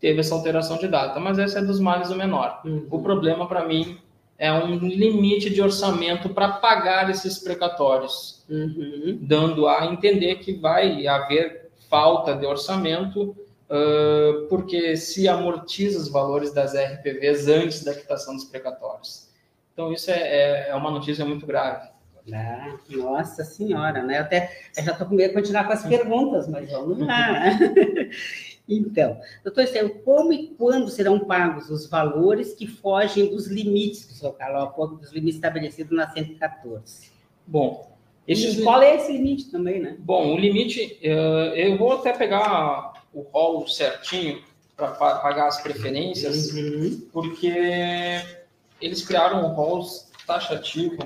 Teve 0.06 0.20
essa 0.20 0.36
alteração 0.36 0.78
de 0.78 0.86
data, 0.86 1.18
mas 1.18 1.36
essa 1.36 1.58
é 1.58 1.62
dos 1.62 1.80
males 1.80 2.10
o 2.10 2.14
menor. 2.14 2.60
Uhum. 2.64 2.86
O 2.92 3.02
problema 3.02 3.48
para 3.48 3.66
mim 3.66 3.98
é 4.38 4.52
um 4.52 4.76
limite 4.76 5.50
de 5.50 5.60
orçamento 5.60 6.28
para 6.28 6.48
pagar 6.48 7.10
esses 7.10 7.40
precatórios, 7.40 8.44
uhum. 8.48 9.18
dando 9.20 9.66
a 9.66 9.84
entender 9.86 10.36
que 10.36 10.52
vai 10.52 11.08
haver 11.08 11.72
falta 11.90 12.36
de 12.36 12.46
orçamento, 12.46 13.34
uh, 13.68 14.46
porque 14.48 14.96
se 14.96 15.26
amortiza 15.26 15.98
os 15.98 16.08
valores 16.08 16.54
das 16.54 16.72
RPVs 16.74 17.48
antes 17.48 17.82
da 17.82 17.92
quitação 17.92 18.36
dos 18.36 18.44
precatórios. 18.44 19.28
Então, 19.72 19.92
isso 19.92 20.08
é, 20.12 20.20
é, 20.20 20.68
é 20.68 20.74
uma 20.76 20.92
notícia 20.92 21.24
muito 21.24 21.44
grave. 21.44 21.88
Ah, 22.32 22.76
nossa 22.90 23.42
senhora, 23.42 24.04
né? 24.04 24.18
Até 24.18 24.56
eu 24.76 24.84
já 24.84 24.92
estou 24.92 25.08
com 25.08 25.16
medo 25.16 25.30
de 25.30 25.34
continuar 25.34 25.64
com 25.64 25.72
as 25.72 25.84
perguntas, 25.84 26.46
mas 26.46 26.70
vamos 26.70 26.98
lá. 27.00 27.50
Então, 28.68 29.20
doutor 29.44 29.62
Estevão, 29.62 29.90
como 30.04 30.32
e 30.32 30.48
quando 30.58 30.90
serão 30.90 31.20
pagos 31.20 31.70
os 31.70 31.86
valores 31.86 32.52
que 32.52 32.66
fogem 32.66 33.30
dos 33.30 33.46
limites 33.46 34.04
que 34.04 34.12
o 34.12 34.16
senhor 34.16 34.36
falou 34.36 34.96
dos 34.96 35.12
limites 35.12 35.36
estabelecidos 35.36 35.96
na 35.96 36.10
114? 36.10 37.10
Bom, 37.46 37.96
esses... 38.26 38.62
qual 38.62 38.82
é 38.82 38.96
esse 38.96 39.12
limite 39.12 39.50
também, 39.50 39.80
né? 39.80 39.96
Bom, 40.00 40.34
o 40.34 40.36
limite, 40.36 40.98
eh, 41.00 41.52
eu 41.54 41.78
vou 41.78 41.92
até 41.92 42.12
pegar 42.12 43.04
o 43.14 43.20
rol 43.20 43.68
certinho 43.68 44.42
para 44.76 44.88
pagar 44.88 45.46
as 45.46 45.62
preferências, 45.62 46.52
uhum. 46.52 47.08
porque 47.12 47.52
eles 48.80 49.06
criaram 49.06 49.46
um 49.46 49.54
rol 49.54 49.86
taxativo 50.26 50.98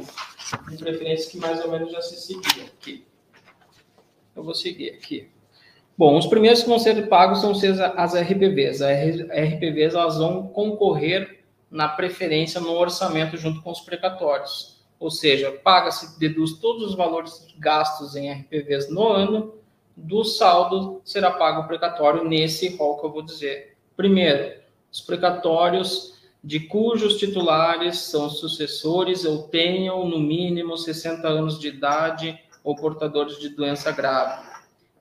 de 0.70 0.76
preferências 0.78 1.30
que 1.30 1.38
mais 1.38 1.62
ou 1.62 1.70
menos 1.70 1.92
já 1.92 2.00
se 2.00 2.16
seguiam 2.16 2.66
aqui. 2.66 3.04
Eu 4.34 4.42
vou 4.42 4.54
seguir 4.54 4.90
aqui. 4.90 5.28
Bom, 6.00 6.16
os 6.16 6.24
primeiros 6.24 6.62
que 6.62 6.68
vão 6.70 6.78
ser 6.78 7.08
pagos 7.08 7.42
são 7.42 7.50
as 7.50 8.14
RPVs. 8.14 8.80
As 8.80 8.90
RPVs 8.90 9.94
elas 9.94 10.16
vão 10.16 10.46
concorrer 10.46 11.44
na 11.70 11.90
preferência 11.90 12.58
no 12.58 12.72
orçamento 12.72 13.36
junto 13.36 13.60
com 13.60 13.70
os 13.70 13.82
precatórios. 13.82 14.82
Ou 14.98 15.10
seja, 15.10 15.52
paga-se, 15.62 16.18
deduz 16.18 16.54
todos 16.58 16.84
os 16.84 16.94
valores 16.94 17.46
gastos 17.58 18.16
em 18.16 18.32
RPVs 18.32 18.90
no 18.90 19.08
ano, 19.08 19.56
do 19.94 20.24
saldo 20.24 21.02
será 21.04 21.32
pago 21.32 21.60
o 21.60 21.66
precatório 21.66 22.24
nesse 22.24 22.74
rol 22.76 22.98
que 22.98 23.04
eu 23.04 23.12
vou 23.12 23.20
dizer. 23.20 23.76
Primeiro, 23.94 24.58
os 24.90 25.02
precatórios 25.02 26.14
de 26.42 26.60
cujos 26.60 27.18
titulares 27.18 27.98
são 27.98 28.30
sucessores 28.30 29.26
ou 29.26 29.42
tenham 29.48 30.08
no 30.08 30.18
mínimo 30.18 30.78
60 30.78 31.28
anos 31.28 31.60
de 31.60 31.68
idade 31.68 32.40
ou 32.64 32.74
portadores 32.74 33.38
de 33.38 33.50
doença 33.50 33.92
grave. 33.92 34.48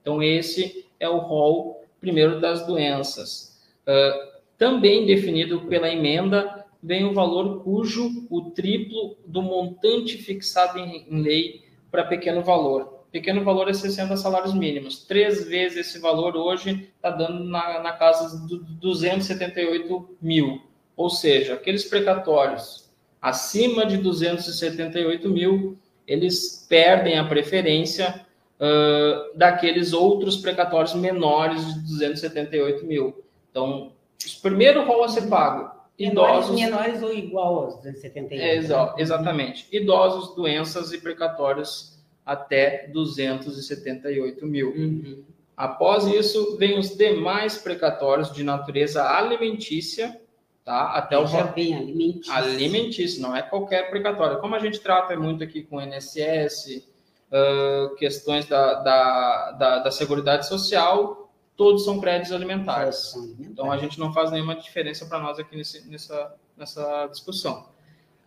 Então, 0.01 0.21
esse 0.21 0.88
é 0.99 1.07
o 1.07 1.17
rol 1.17 1.83
primeiro 1.99 2.39
das 2.39 2.65
doenças. 2.65 3.59
Uh, 3.81 4.39
também 4.57 5.05
definido 5.05 5.61
pela 5.61 5.89
emenda, 5.89 6.65
vem 6.81 7.05
o 7.05 7.13
valor 7.13 7.63
cujo 7.63 8.27
o 8.29 8.51
triplo 8.51 9.17
do 9.25 9.41
montante 9.41 10.17
fixado 10.17 10.79
em, 10.79 11.05
em 11.09 11.21
lei 11.21 11.63
para 11.91 12.03
pequeno 12.03 12.41
valor. 12.41 12.99
Pequeno 13.11 13.43
valor 13.43 13.69
é 13.69 13.73
60 13.73 14.15
salários 14.17 14.53
mínimos. 14.53 15.03
Três 15.05 15.47
vezes 15.47 15.87
esse 15.87 15.99
valor 15.99 16.35
hoje 16.35 16.89
está 16.95 17.09
dando 17.09 17.43
na, 17.43 17.81
na 17.81 17.93
casa 17.93 18.45
de 18.45 18.59
278 18.79 20.17
mil. 20.21 20.61
Ou 20.95 21.09
seja, 21.09 21.55
aqueles 21.55 21.85
precatórios 21.85 22.89
acima 23.21 23.85
de 23.85 23.97
278 23.97 25.29
mil, 25.29 25.77
eles 26.07 26.65
perdem 26.69 27.17
a 27.17 27.25
preferência 27.25 28.25
uh, 28.59 29.37
daqueles 29.37 29.93
outros 29.93 30.37
precatórios 30.37 30.93
menores 30.93 31.65
de 31.65 31.81
278 31.81 32.85
mil. 32.85 33.23
Então, 33.49 33.91
o 34.37 34.41
primeiro 34.41 34.85
rol 34.85 35.03
a 35.03 35.07
ser 35.07 35.27
pago, 35.27 35.71
idosos... 35.97 36.55
Menores 36.55 37.01
ou 37.01 37.13
igual 37.13 37.63
aos 37.65 37.75
278? 37.77 38.41
É, 38.41 38.55
exa 38.57 38.95
exatamente. 38.97 39.67
Idosos, 39.71 40.35
doenças 40.35 40.91
e 40.91 40.99
precatórios 40.99 41.97
até 42.25 42.87
278 42.89 44.45
mil. 44.45 44.69
Uhum. 44.69 45.23
Após 45.57 46.05
isso, 46.05 46.55
vem 46.57 46.77
os 46.77 46.95
demais 46.95 47.57
precatórios 47.57 48.31
de 48.31 48.43
natureza 48.43 49.03
alimentícia, 49.03 50.21
tá? 50.63 50.93
Até 50.93 51.17
o 51.17 51.27
já 51.27 51.43
vem 51.43 51.75
alimentício. 51.75 52.33
Alimentício, 52.33 53.21
não 53.21 53.35
é 53.35 53.41
qualquer 53.41 53.89
precatório. 53.89 54.39
Como 54.39 54.55
a 54.55 54.59
gente 54.59 54.79
trata 54.79 55.17
muito 55.17 55.43
aqui 55.43 55.63
com 55.63 55.75
o 55.75 55.81
INSS, 55.81 56.87
uh, 57.31 57.95
questões 57.95 58.45
da, 58.45 58.75
da, 58.75 59.51
da, 59.51 59.79
da 59.79 59.91
Seguridade 59.91 60.47
Social, 60.47 61.31
todos 61.55 61.83
são 61.83 61.99
créditos 61.99 62.31
alimentares. 62.31 63.13
Então, 63.39 63.71
a 63.71 63.77
gente 63.77 63.99
não 63.99 64.13
faz 64.13 64.31
nenhuma 64.31 64.55
diferença 64.55 65.05
para 65.05 65.19
nós 65.19 65.39
aqui 65.39 65.55
nesse, 65.55 65.87
nessa, 65.89 66.35
nessa 66.55 67.07
discussão. 67.07 67.67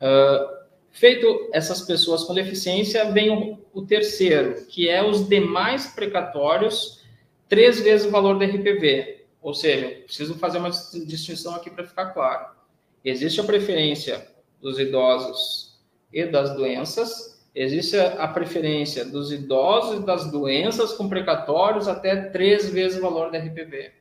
Uh, 0.01 0.63
feito 0.91 1.49
essas 1.53 1.83
pessoas 1.83 2.25
com 2.25 2.35
deficiência, 2.35 3.11
vem 3.11 3.31
o, 3.31 3.59
o, 3.73 3.83
terceiro, 3.83 4.67
que 4.67 4.89
é 4.89 5.03
os 5.03 5.27
demais 5.29 5.87
precatórios, 5.87 7.03
três 7.49 7.81
vezes 7.81 8.07
o 8.07 8.11
valor 8.11 8.39
da 8.39 8.45
RPV. 8.45 9.25
Ou 9.41 9.55
seja, 9.55 9.89
preciso 10.05 10.35
fazer 10.35 10.59
uma 10.59 10.71
distinção 10.71 11.55
aqui 11.55 11.71
para 11.71 11.87
ficar 11.87 12.07
claro. 12.07 12.55
Existe 13.05 13.41
a 13.41 13.45
preferência 13.45 14.29
dos 14.61 14.79
idosos 14.79 15.81
e 16.13 16.25
das 16.25 16.55
doenças, 16.55 17.32
Existe 17.55 17.99
a 17.99 18.27
preferência 18.29 19.05
dos 19.05 19.31
idosos 19.31 20.01
e 20.01 20.07
das 20.07 20.31
doenças 20.31 20.95
com 20.95 21.09
precatórios 21.09 21.87
até 21.87 22.17
três 22.17 22.71
vezes 22.71 22.99
o 22.99 23.03
valor 23.03 23.31
da 23.31 23.39
RPV. 23.39 23.93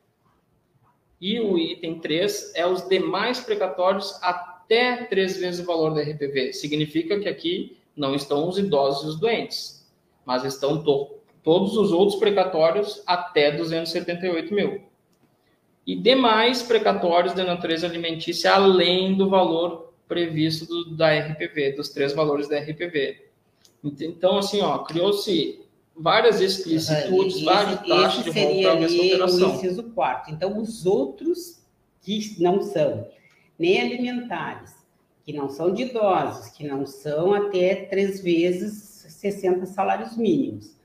E 1.20 1.40
o 1.40 1.58
item 1.58 2.00
3 2.00 2.54
é 2.56 2.66
os 2.66 2.88
demais 2.88 3.42
precatórios 3.42 4.18
até 4.22 5.04
três 5.04 5.38
vezes 5.38 5.60
o 5.60 5.66
valor 5.68 5.94
da 5.94 6.02
RPV. 6.02 6.54
Significa 6.54 7.20
que 7.20 7.28
aqui 7.28 7.78
não 7.96 8.16
estão 8.16 8.48
os 8.48 8.58
idosos 8.58 9.04
e 9.04 9.08
os 9.10 9.20
doentes, 9.20 9.88
mas 10.26 10.46
estão 10.46 10.82
to 10.82 11.20
todos 11.44 11.76
os 11.76 11.92
outros 11.92 12.20
precatórios 12.20 13.04
até 13.06 13.52
278 13.52 14.54
mil. 14.54 14.82
E 15.86 15.96
demais 15.96 16.62
precatórios 16.62 17.34
de 17.34 17.44
natureza 17.44 17.88
alimentícia 17.88 18.54
além 18.54 19.18
do 19.18 19.28
valor 19.28 19.92
previsto 20.08 20.66
do, 20.66 20.96
da 20.96 21.12
RPV, 21.18 21.74
dos 21.74 21.90
três 21.90 22.14
valores 22.14 22.48
da 22.48 22.60
RPV. 22.60 23.31
Então, 23.84 24.38
assim, 24.38 24.62
ó, 24.62 24.80
criou-se 24.80 25.62
várias 25.96 26.40
explicitudes, 26.40 27.36
esse, 27.36 27.46
várias 27.46 27.88
taxas 27.88 28.24
de 28.24 28.32
seria 28.32 28.74
volta 28.74 28.86
ali 28.86 29.22
o 29.22 29.56
inciso 29.56 29.84
quarto. 29.92 30.32
Então, 30.32 30.60
os 30.60 30.86
outros 30.86 31.62
que 32.02 32.36
não 32.40 32.62
são 32.62 33.08
nem 33.58 33.80
alimentares, 33.80 34.74
que 35.24 35.34
não 35.34 35.50
são 35.50 35.74
de 35.74 35.84
idosos, 35.84 36.50
que 36.50 36.68
não 36.68 36.86
são 36.86 37.34
até 37.34 37.76
três 37.86 38.22
vezes 38.22 39.06
60 39.08 39.66
salários 39.68 40.18
mínimos. 40.18 40.76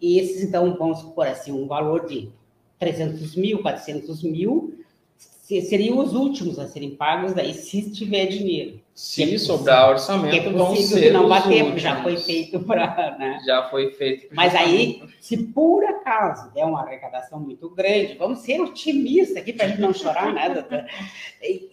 Esses, 0.00 0.42
então, 0.42 0.76
vamos 0.76 0.98
supor 0.98 1.26
assim, 1.26 1.52
um 1.52 1.66
valor 1.66 2.06
de 2.06 2.30
300 2.78 3.36
mil, 3.36 3.62
400 3.62 4.22
mil, 4.22 4.78
seriam 5.16 5.98
os 5.98 6.12
últimos 6.12 6.58
a 6.58 6.66
serem 6.66 6.96
pagos 6.96 7.32
daí, 7.32 7.54
se 7.54 7.90
tiver 7.90 8.26
dinheiro. 8.26 8.80
Se 8.96 9.34
é 9.34 9.38
sobrar 9.38 9.90
orçamento, 9.90 10.48
é 10.48 10.52
vão 10.52 10.74
ser 10.74 11.12
não 11.12 11.28
bater, 11.28 11.64
últimos. 11.64 11.82
já 11.84 12.02
foi 12.02 12.16
feito 12.16 12.60
para... 12.60 13.14
Né? 13.18 13.38
Já 13.44 13.68
foi 13.68 13.90
feito. 13.90 14.34
Mas 14.34 14.54
aí, 14.54 15.02
se 15.20 15.36
por 15.36 15.84
acaso 15.84 16.50
der 16.54 16.64
uma 16.64 16.80
arrecadação 16.80 17.38
muito 17.38 17.68
grande, 17.68 18.14
vamos 18.14 18.38
ser 18.38 18.58
otimistas 18.58 19.36
aqui 19.36 19.52
para 19.52 19.66
a 19.66 19.68
gente 19.68 19.82
não 19.82 19.92
chorar, 19.92 20.32
né, 20.32 20.48
doutor? 20.48 20.86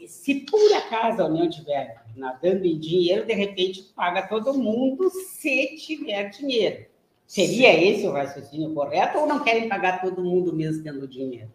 Se 0.05 0.35
por 0.41 0.73
acaso 0.73 1.21
a 1.21 1.27
União 1.27 1.49
tiver 1.49 2.03
nadando 2.13 2.65
em 2.65 2.77
dinheiro, 2.77 3.25
de 3.25 3.33
repente 3.33 3.83
paga 3.95 4.23
todo 4.23 4.53
mundo 4.53 5.09
se 5.09 5.77
tiver 5.77 6.29
dinheiro. 6.29 6.87
Seria 7.25 7.71
Sim. 7.71 7.87
esse 7.87 8.05
o 8.05 8.11
raciocínio 8.11 8.73
correto 8.73 9.17
ou 9.19 9.25
não 9.25 9.41
querem 9.41 9.69
pagar 9.69 10.01
todo 10.01 10.21
mundo 10.21 10.53
mesmo 10.53 10.83
tendo 10.83 11.07
dinheiro? 11.07 11.49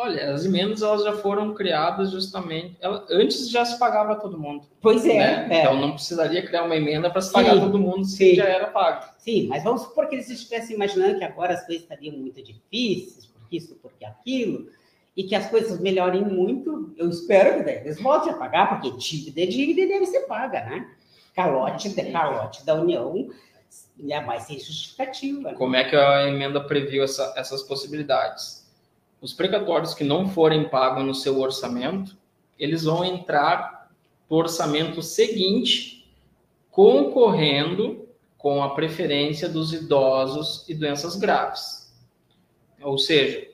Olha, 0.00 0.32
as 0.32 0.44
emendas 0.44 0.80
elas 0.80 1.02
já 1.02 1.12
foram 1.14 1.52
criadas 1.54 2.12
justamente. 2.12 2.76
Ela, 2.80 3.04
antes 3.10 3.50
já 3.50 3.64
se 3.64 3.76
pagava 3.80 4.14
todo 4.14 4.38
mundo. 4.38 4.64
Pois 4.80 5.04
é, 5.04 5.18
né? 5.18 5.48
é. 5.50 5.60
Então 5.62 5.74
não 5.74 5.94
precisaria 5.94 6.46
criar 6.46 6.62
uma 6.62 6.76
emenda 6.76 7.10
para 7.10 7.20
se 7.20 7.32
pagar 7.32 7.54
sim, 7.54 7.60
todo 7.60 7.80
mundo 7.80 8.04
se 8.04 8.16
sim. 8.16 8.34
já 8.36 8.44
era 8.44 8.68
pago. 8.68 9.12
Sim, 9.18 9.48
mas 9.48 9.64
vamos 9.64 9.82
supor 9.82 10.06
que 10.06 10.14
eles 10.14 10.30
estivessem 10.30 10.76
imaginando 10.76 11.18
que 11.18 11.24
agora 11.24 11.54
as 11.54 11.66
coisas 11.66 11.82
estariam 11.82 12.16
muito 12.16 12.40
difíceis, 12.40 13.26
porque 13.26 13.56
isso, 13.56 13.74
porque 13.82 14.04
aquilo, 14.04 14.68
e 15.16 15.24
que 15.24 15.34
as 15.34 15.50
coisas 15.50 15.80
melhorem 15.80 16.24
muito. 16.24 16.94
Eu 16.96 17.10
espero 17.10 17.64
que 17.64 17.68
eles 17.68 18.00
voltem 18.00 18.32
a 18.32 18.36
pagar, 18.36 18.68
porque 18.68 18.96
dívida 18.96 19.42
é 19.42 19.46
dívida 19.46 19.80
e 19.80 19.88
deve 19.88 20.06
ser 20.06 20.20
paga, 20.28 20.64
né? 20.64 20.88
Calote, 21.34 21.88
de, 21.88 22.12
calote 22.12 22.64
da 22.64 22.76
União 22.76 23.30
é 24.08 24.20
mais 24.20 24.44
sem 24.44 24.60
justificativa. 24.60 25.50
Né? 25.50 25.58
Como 25.58 25.74
é 25.74 25.82
que 25.82 25.96
a 25.96 26.28
emenda 26.28 26.60
previu 26.60 27.02
essa, 27.02 27.34
essas 27.36 27.64
possibilidades? 27.64 28.57
Os 29.20 29.32
precatórios 29.32 29.94
que 29.94 30.04
não 30.04 30.28
forem 30.28 30.68
pagos 30.68 31.04
no 31.04 31.14
seu 31.14 31.40
orçamento, 31.40 32.16
eles 32.58 32.84
vão 32.84 33.04
entrar 33.04 33.90
no 34.28 34.36
orçamento 34.36 35.02
seguinte, 35.02 36.08
concorrendo 36.70 38.06
com 38.36 38.62
a 38.62 38.74
preferência 38.74 39.48
dos 39.48 39.72
idosos 39.72 40.64
e 40.68 40.74
doenças 40.74 41.16
graves. 41.16 41.92
Ou 42.80 42.96
seja, 42.96 43.48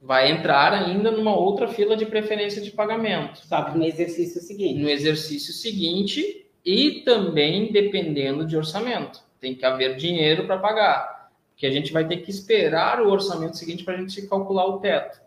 vai 0.00 0.30
entrar 0.30 0.72
ainda 0.72 1.10
numa 1.10 1.36
outra 1.36 1.68
fila 1.68 1.96
de 1.96 2.06
preferência 2.06 2.62
de 2.62 2.70
pagamento. 2.70 3.46
Só 3.46 3.74
no 3.74 3.84
exercício 3.84 4.40
seguinte. 4.40 4.80
No 4.80 4.88
exercício 4.88 5.52
seguinte 5.52 6.46
e 6.64 7.02
também 7.02 7.70
dependendo 7.70 8.46
de 8.46 8.56
orçamento. 8.56 9.20
Tem 9.40 9.54
que 9.54 9.66
haver 9.66 9.96
dinheiro 9.96 10.46
para 10.46 10.58
pagar, 10.58 11.15
porque 11.56 11.66
a 11.66 11.70
gente 11.70 11.90
vai 11.90 12.06
ter 12.06 12.18
que 12.18 12.30
esperar 12.30 13.00
o 13.00 13.10
orçamento 13.10 13.56
seguinte 13.56 13.82
para 13.82 13.94
a 13.94 13.96
gente 13.96 14.26
calcular 14.26 14.66
o 14.66 14.78
teto. 14.78 15.18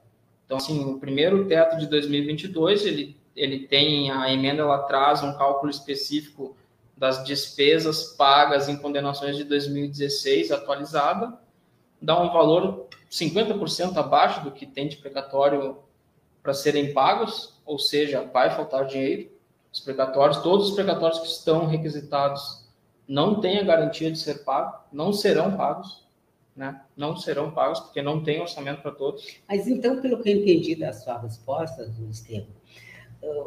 Então, 0.45 0.57
assim, 0.57 0.85
o 0.85 0.99
primeiro 0.99 1.47
teto 1.47 1.75
de 1.79 1.87
2022, 1.87 2.85
ele, 2.85 3.17
ele 3.35 3.67
tem, 3.67 4.11
a 4.11 4.31
emenda, 4.31 4.61
ela 4.61 4.77
traz 4.83 5.23
um 5.23 5.33
cálculo 5.33 5.71
específico 5.71 6.55
das 6.95 7.25
despesas 7.25 8.13
pagas 8.15 8.69
em 8.69 8.77
condenações 8.77 9.37
de 9.37 9.43
2016 9.43 10.51
atualizada, 10.51 11.35
dá 11.99 12.21
um 12.21 12.31
valor 12.31 12.85
50% 13.09 13.97
abaixo 13.97 14.43
do 14.43 14.51
que 14.51 14.67
tem 14.67 14.87
de 14.87 14.97
precatório 14.97 15.79
para 16.43 16.53
serem 16.53 16.93
pagos, 16.93 17.59
ou 17.65 17.79
seja, 17.79 18.21
vai 18.31 18.51
faltar 18.51 18.85
dinheiro. 18.85 19.31
Os 19.73 19.79
precatórios, 19.79 20.37
todos 20.43 20.69
os 20.69 20.75
precatórios 20.75 21.19
que 21.21 21.27
estão 21.27 21.65
requisitados 21.65 22.67
não 23.07 23.41
têm 23.41 23.57
a 23.57 23.63
garantia 23.63 24.11
de 24.11 24.19
ser 24.19 24.43
pago, 24.43 24.77
não 24.93 25.11
serão 25.11 25.57
pagos, 25.57 26.07
né? 26.59 26.81
Não 26.95 27.15
serão 27.15 27.51
pagos 27.51 27.79
porque 27.79 28.01
não 28.01 28.21
tem 28.21 28.41
orçamento 28.41 28.81
para 28.81 28.91
todos. 28.91 29.25
Mas 29.47 29.65
então, 29.65 30.01
pelo 30.01 30.21
que 30.21 30.29
eu 30.29 30.35
entendi 30.35 30.75
da 30.75 30.91
sua 30.91 31.17
resposta, 31.17 31.89
Estevam, 32.11 32.47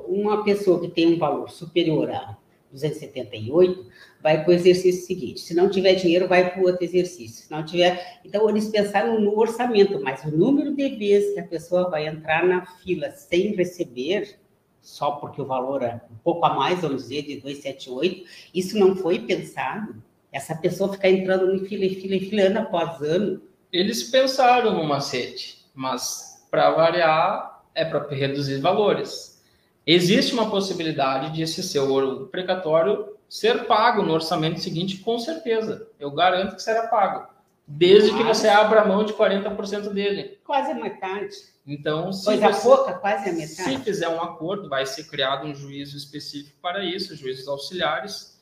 uma 0.09 0.43
pessoa 0.43 0.81
que 0.81 0.89
tem 0.89 1.13
um 1.13 1.19
valor 1.19 1.51
superior 1.51 2.11
a 2.11 2.39
278, 2.71 3.87
vai 4.23 4.43
para 4.43 4.51
o 4.51 4.55
exercício 4.55 5.07
seguinte. 5.07 5.41
Se 5.41 5.53
não 5.53 5.69
tiver 5.69 5.95
dinheiro, 5.95 6.27
vai 6.27 6.51
para 6.51 6.63
o 6.63 6.65
outro 6.65 6.83
exercício. 6.83 7.45
Se 7.45 7.51
não 7.51 7.63
tiver. 7.63 8.21
Então, 8.25 8.49
eles 8.49 8.71
pensaram 8.71 9.21
no 9.21 9.39
orçamento, 9.39 10.01
mas 10.01 10.25
o 10.25 10.35
número 10.35 10.75
de 10.75 10.89
vezes 10.97 11.35
que 11.35 11.41
a 11.41 11.47
pessoa 11.47 11.91
vai 11.91 12.07
entrar 12.07 12.47
na 12.47 12.65
fila 12.65 13.11
sem 13.11 13.55
receber, 13.55 14.39
só 14.81 15.13
porque 15.13 15.41
o 15.43 15.45
valor 15.45 15.83
é 15.83 16.01
um 16.11 16.17
pouco 16.25 16.47
a 16.47 16.55
mais, 16.55 16.81
vamos 16.81 17.03
dizer, 17.03 17.23
de 17.25 17.41
278, 17.43 18.25
isso 18.55 18.79
não 18.79 18.97
foi 18.97 19.19
pensado. 19.19 20.03
Essa 20.33 20.55
pessoa 20.55 20.93
ficar 20.93 21.11
entrando 21.11 21.55
em 21.55 21.67
fila, 21.67 21.85
em 21.85 21.95
fila, 21.95 22.15
em 22.15 22.21
fila, 22.21 22.43
ano 22.43 22.61
após 22.61 23.03
ano. 23.03 23.43
Eles 23.71 24.05
pensaram 24.05 24.75
no 24.75 24.85
macete, 24.85 25.67
mas 25.75 26.47
para 26.51 26.71
variar 26.71 27.63
é 27.75 27.85
para 27.85 28.09
reduzir 28.09 28.59
valores. 28.59 29.43
Existe 29.87 30.33
uma 30.33 30.51
possibilidade 30.51 31.33
de 31.33 31.43
esse 31.43 31.63
seu 31.63 32.29
precatório 32.29 33.17
ser 33.29 33.67
pago 33.67 34.03
no 34.03 34.13
orçamento 34.13 34.61
seguinte, 34.61 34.99
com 34.99 35.19
certeza. 35.19 35.89
Eu 35.99 36.11
garanto 36.11 36.55
que 36.55 36.63
será 36.63 36.87
pago. 36.87 37.33
Desde 37.67 38.15
que 38.15 38.23
você 38.23 38.49
abra 38.49 38.85
mão 38.85 39.05
de 39.05 39.15
40% 39.15 39.93
dele. 39.93 40.39
Quase 40.45 40.73
a 40.73 40.75
metade. 40.75 41.35
Então, 41.67 42.13
se 42.13 42.27
Coisa 42.27 42.53
você, 42.53 42.63
pouca, 42.63 42.93
quase 42.95 43.31
a 43.31 43.33
metade. 43.33 43.55
Se 43.55 43.79
fizer 43.79 44.09
um 44.09 44.21
acordo, 44.21 44.69
vai 44.69 44.85
ser 44.85 45.05
criado 45.05 45.47
um 45.47 45.55
juízo 45.55 45.97
específico 45.97 46.59
para 46.61 46.85
isso, 46.85 47.17
juízes 47.17 47.49
auxiliares, 47.49 48.39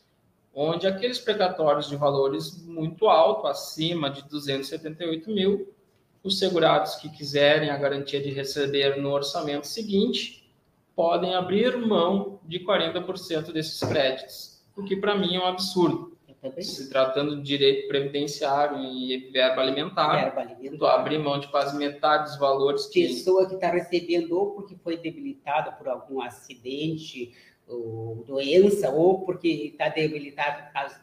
onde 0.55 0.87
aqueles 0.87 1.19
precatórios 1.19 1.89
de 1.89 1.97
valores 1.97 2.63
muito 2.67 3.09
alto, 3.09 3.47
acima 3.47 4.11
de 4.11 4.29
278 4.29 5.31
mil, 5.31 5.73
os 6.23 6.39
segurados 6.39 6.97
que 6.97 7.09
quiserem 7.09 7.71
a 7.71 7.77
garantia 7.77 8.21
de 8.21 8.31
receber 8.31 9.01
no 9.01 9.11
orçamento 9.11 9.67
seguinte, 9.67 10.53
podem 10.95 11.35
abrir 11.35 11.77
mão 11.79 12.41
de 12.45 12.61
40% 12.61 13.53
desses 13.53 13.81
créditos, 13.81 14.63
o 14.77 14.85
que 14.85 14.97
para 14.97 15.17
mim 15.17 15.37
é 15.37 15.41
um 15.41 15.47
absurdo. 15.47 16.11
Se 16.59 16.89
tratando 16.89 17.37
de 17.37 17.43
direito 17.43 17.87
previdenciário 17.87 18.79
e 18.79 19.31
verba 19.31 19.61
alimentar, 19.61 20.25
verba 20.25 20.41
alimentar. 20.41 20.95
abrir 20.95 21.19
mão 21.19 21.39
de 21.39 21.49
quase 21.49 21.77
metade 21.77 22.31
dos 22.31 22.39
valores 22.39 22.87
que... 22.87 23.09
Pessoa 23.09 23.47
que 23.47 23.57
está 23.57 23.71
recebendo 23.71 24.33
ou 24.39 24.53
porque 24.53 24.75
foi 24.77 24.97
debilitada 24.97 25.71
por 25.73 25.87
algum 25.87 26.23
acidente, 26.23 27.35
ou 27.71 28.25
doença, 28.27 28.91
ou 28.91 29.21
porque 29.25 29.49
está 29.49 29.89
debilitado 29.89 30.63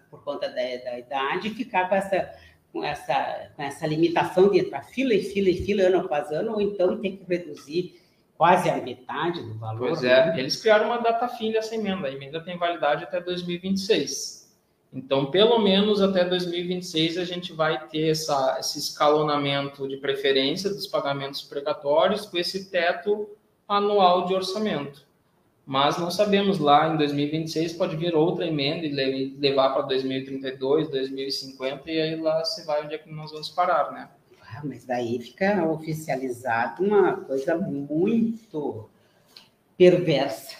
por 0.10 0.24
conta 0.24 0.48
da, 0.50 0.56
da 0.56 1.00
idade, 1.00 1.50
ficar 1.52 1.90
com 1.90 1.96
essa, 1.96 2.32
com, 2.72 2.84
essa, 2.84 3.52
com 3.56 3.64
essa 3.64 3.88
limitação 3.88 4.50
de 4.50 4.60
entrar 4.60 4.84
fila 4.84 5.14
e 5.14 5.24
fila 5.24 5.50
e 5.50 5.66
fila 5.66 5.84
ano 5.84 6.00
após 6.00 6.32
ano, 6.32 6.54
ou 6.54 6.62
então 6.62 7.00
tem 7.00 7.18
que 7.18 7.26
reduzir 7.28 8.02
quase 8.38 8.70
a 8.70 8.78
metade 8.78 9.42
do 9.42 9.58
valor. 9.58 9.88
Pois 9.88 10.04
é, 10.04 10.28
né? 10.28 10.40
eles 10.40 10.56
criaram 10.62 10.86
uma 10.86 10.98
data 10.98 11.28
fim 11.28 11.52
dessa 11.52 11.74
emenda. 11.74 12.08
A 12.08 12.12
emenda 12.12 12.40
tem 12.40 12.58
validade 12.58 13.04
até 13.04 13.20
2026. 13.20 14.48
Então, 14.94 15.30
pelo 15.30 15.60
menos 15.60 16.02
até 16.02 16.24
2026, 16.24 17.18
a 17.18 17.26
gente 17.26 17.52
vai 17.52 17.88
ter 17.88 18.10
essa, 18.10 18.58
esse 18.60 18.80
escalonamento 18.80 19.88
de 19.88 19.98
preferência 19.98 20.70
dos 20.70 20.88
pagamentos 20.88 21.42
precatórios 21.42 22.26
com 22.26 22.38
esse 22.38 22.70
teto 22.70 23.30
anual 23.68 24.26
de 24.26 24.34
orçamento. 24.34 25.07
Mas 25.68 25.98
não 25.98 26.10
sabemos 26.10 26.60
lá, 26.60 26.88
em 26.88 26.96
2026 26.96 27.74
pode 27.74 27.98
vir 27.98 28.16
outra 28.16 28.48
emenda 28.48 28.86
e 28.86 29.36
levar 29.38 29.74
para 29.74 29.82
2032, 29.82 30.88
2050, 30.88 31.92
e 31.92 32.02
aí 32.02 32.16
lá 32.16 32.42
se 32.46 32.66
vai 32.66 32.86
onde 32.86 32.96
é 32.96 32.98
que 32.98 33.12
nós 33.12 33.32
vamos 33.32 33.50
parar, 33.50 33.92
né? 33.92 34.08
Ah, 34.42 34.62
mas 34.64 34.86
daí 34.86 35.20
fica 35.20 35.70
oficializado 35.70 36.82
uma 36.82 37.18
coisa 37.18 37.58
muito 37.58 38.90
perversa, 39.78 40.56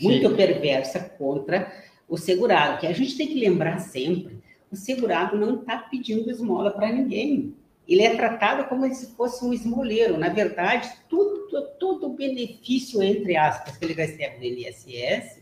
muito 0.00 0.28
Sim. 0.28 0.36
perversa 0.36 1.00
contra 1.18 1.72
o 2.08 2.16
segurado, 2.16 2.78
que 2.78 2.86
a 2.86 2.92
gente 2.92 3.16
tem 3.16 3.26
que 3.26 3.40
lembrar 3.40 3.80
sempre, 3.80 4.40
o 4.70 4.76
segurado 4.76 5.36
não 5.36 5.56
está 5.56 5.76
pedindo 5.76 6.30
esmola 6.30 6.70
para 6.70 6.92
ninguém. 6.92 7.52
Ele 7.88 8.02
é 8.02 8.14
tratado 8.14 8.68
como 8.68 8.86
se 8.94 9.12
fosse 9.16 9.44
um 9.44 9.52
esmoleiro. 9.52 10.16
Na 10.16 10.28
verdade, 10.28 10.88
tudo, 11.08 11.39
todo 11.78 12.06
o 12.06 12.14
benefício, 12.14 13.02
entre 13.02 13.36
aspas, 13.36 13.76
que 13.76 13.84
ele 13.84 13.94
recebe 13.94 14.38
do 14.38 14.44
INSS, 14.44 15.40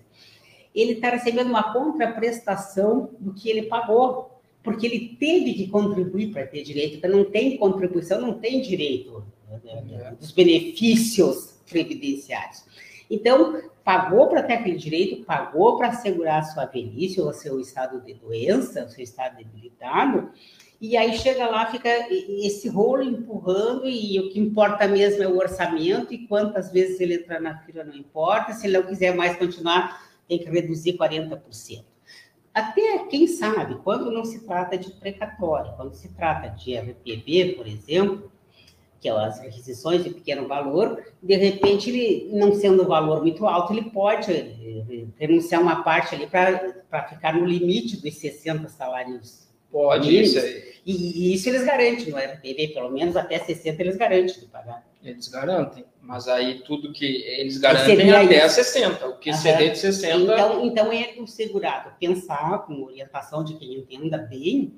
ele 0.75 0.93
está 0.93 1.11
recebendo 1.11 1.49
uma 1.49 1.73
contraprestação 1.73 3.11
do 3.19 3.35
que 3.35 3.49
ele 3.49 3.63
pagou 3.63 4.39
porque 4.63 4.87
ele 4.87 5.17
teve 5.19 5.55
que 5.55 5.69
contribuir 5.69 6.31
para 6.33 6.47
ter 6.47 6.63
direito, 6.63 6.97
então 6.97 7.11
não 7.11 7.25
tem 7.25 7.57
contribuição, 7.57 8.21
não 8.21 8.35
tem 8.35 8.61
direito 8.61 9.25
né, 9.49 10.15
dos 10.19 10.33
benefícios 10.33 11.59
previdenciários. 11.69 12.65
Então, 13.11 13.63
pagou 13.83 14.29
para 14.29 14.43
ter 14.43 14.55
aquele 14.55 14.77
direito, 14.77 15.25
pagou 15.25 15.79
para 15.79 15.89
assegurar 15.89 16.41
a 16.41 16.45
sua 16.45 16.67
velhice 16.67 17.21
ou 17.21 17.33
seu 17.33 17.59
estado 17.59 18.05
de 18.05 18.13
doença, 18.15 18.85
o 18.85 18.91
seu 18.91 19.03
estado 19.03 19.39
debilitado, 19.39 20.31
e 20.81 20.97
aí 20.97 21.19
chega 21.19 21.49
lá, 21.49 21.67
fica 21.67 21.89
esse 22.11 22.69
rolo 22.69 23.03
empurrando, 23.03 23.89
e 23.89 24.19
o 24.21 24.31
que 24.31 24.39
importa 24.39 24.87
mesmo 24.87 25.23
é 25.23 25.29
o 25.29 25.37
orçamento, 25.37 26.15
e 26.15 26.27
quantas 26.27 26.71
vezes 26.71 27.01
ele 27.01 27.15
entrar 27.15 27.41
na 27.41 27.59
fila 27.59 27.83
não 27.83 27.95
importa, 27.95 28.53
se 28.53 28.67
ele 28.67 28.79
não 28.79 28.87
quiser 28.87 29.15
mais 29.15 29.37
continuar, 29.37 30.09
tem 30.29 30.39
que 30.39 30.49
reduzir 30.49 30.97
40%. 30.97 31.85
Até, 32.55 32.99
quem 33.09 33.27
sabe, 33.27 33.77
quando 33.83 34.11
não 34.11 34.25
se 34.25 34.45
trata 34.45 34.77
de 34.77 34.91
precatório, 34.93 35.73
quando 35.77 35.95
se 35.95 36.09
trata 36.15 36.49
de 36.49 36.77
RPB, 36.77 37.55
por 37.57 37.67
exemplo, 37.67 38.31
que 39.01 39.09
é 39.09 39.13
as 39.13 39.39
requisições 39.41 40.03
de 40.03 40.11
pequeno 40.11 40.49
valor, 40.49 41.03
de 41.23 41.37
repente, 41.37 41.91
ele, 41.91 42.31
não 42.33 42.53
sendo 42.53 42.83
um 42.83 42.87
valor 42.87 43.23
muito 43.23 43.47
alto, 43.47 43.73
ele 43.73 43.91
pode 43.91 44.33
eh, 44.33 45.07
renunciar 45.17 45.63
uma 45.63 45.83
parte 45.83 46.15
ali 46.15 46.27
para 46.27 47.09
ficar 47.09 47.35
no 47.35 47.45
limite 47.45 48.01
dos 48.01 48.15
60 48.17 48.69
salários. 48.69 49.48
Pode, 49.71 50.21
isso 50.21 50.39
aí. 50.39 50.69
E, 50.85 50.93
e, 50.93 51.35
isso 51.35 51.49
eles 51.49 51.65
garantem 51.65 52.11
no 52.11 52.17
RPB, 52.17 52.69
pelo 52.69 52.91
menos 52.91 53.15
até 53.15 53.39
60 53.39 53.83
eles 53.83 53.97
garantem 53.97 54.41
de 54.41 54.47
pagar. 54.47 54.87
Eles 55.05 55.29
garantem. 55.29 55.85
Mas 56.01 56.27
aí 56.27 56.61
tudo 56.61 56.93
que 56.93 57.05
eles 57.05 57.59
garantem 57.59 58.11
até 58.11 58.47
isso. 58.47 58.55
60. 58.55 59.07
O 59.07 59.19
que. 59.19 59.33
CD 59.35 59.71
de 59.71 59.79
60. 59.79 60.17
Então, 60.17 60.65
então 60.65 60.93
é 60.93 61.15
o 61.19 61.27
segurado 61.27 61.93
pensar 62.01 62.65
com 62.67 62.85
orientação 62.85 63.45
de 63.45 63.55
quem 63.55 63.75
entenda 63.75 64.17
bem 64.17 64.73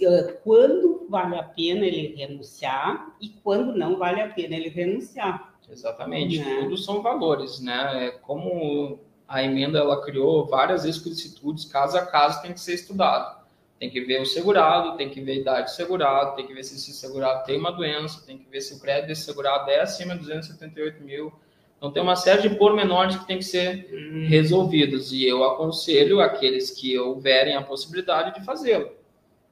eh, 0.00 0.38
quando 0.42 1.06
vale 1.10 1.36
a 1.36 1.42
pena 1.42 1.84
ele 1.84 2.14
renunciar 2.16 3.14
e 3.20 3.28
quando 3.28 3.76
não 3.76 3.98
vale 3.98 4.22
a 4.22 4.28
pena 4.28 4.56
ele 4.56 4.70
renunciar. 4.70 5.54
Exatamente. 5.70 6.38
Né? 6.38 6.62
Tudo 6.62 6.76
são 6.76 7.02
valores, 7.02 7.60
né? 7.60 8.06
É 8.06 8.10
como 8.10 8.98
a 9.28 9.44
emenda 9.44 9.78
ela 9.78 10.02
criou 10.02 10.46
várias 10.46 10.84
explicitudes, 10.84 11.66
caso 11.66 11.96
a 11.96 12.06
caso 12.06 12.42
tem 12.42 12.52
que 12.52 12.60
ser 12.60 12.74
estudado. 12.74 13.39
Tem 13.80 13.88
que 13.88 14.02
ver 14.02 14.20
o 14.20 14.26
segurado, 14.26 14.94
tem 14.98 15.08
que 15.08 15.22
ver 15.22 15.32
a 15.32 15.36
idade 15.36 15.64
do 15.64 15.74
segurado, 15.74 16.36
tem 16.36 16.46
que 16.46 16.52
ver 16.52 16.62
se 16.62 16.76
esse 16.76 16.92
segurado 16.92 17.46
tem 17.46 17.58
uma 17.58 17.72
doença, 17.72 18.22
tem 18.26 18.36
que 18.36 18.46
ver 18.50 18.60
se 18.60 18.74
o 18.74 18.78
crédito 18.78 19.08
desse 19.08 19.22
segurado 19.22 19.70
é 19.70 19.80
acima 19.80 20.12
de 20.12 20.20
278 20.20 21.02
mil, 21.02 21.32
Então 21.78 21.90
tem 21.90 22.02
uma 22.02 22.14
série 22.14 22.42
de 22.46 22.56
pormenores 22.56 23.16
que 23.16 23.26
tem 23.26 23.38
que 23.38 23.44
ser 23.44 23.88
hum. 23.90 24.26
resolvidos 24.28 25.14
e 25.14 25.24
eu 25.24 25.42
aconselho 25.44 26.20
aqueles 26.20 26.70
que 26.70 26.98
houverem 26.98 27.56
a 27.56 27.62
possibilidade 27.62 28.38
de 28.38 28.44
fazê-lo, 28.44 28.90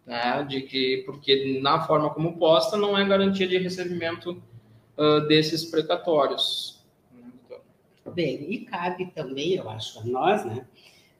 né? 0.05 0.45
De 0.47 0.61
que 0.61 1.05
porque 1.07 1.59
na 1.63 1.81
forma 1.87 2.11
como 2.11 2.37
posta 2.37 2.77
não 2.77 2.99
é 2.99 3.09
garantia 3.09 3.49
de 3.49 3.57
recebimento 3.57 4.43
uh, 4.99 5.27
desses 5.27 5.65
precatórios. 5.65 6.85
Bem, 8.15 8.53
e 8.53 8.59
cabe 8.67 9.07
também, 9.07 9.55
eu 9.55 9.69
acho, 9.71 10.01
a 10.01 10.05
nós, 10.05 10.45
né, 10.45 10.67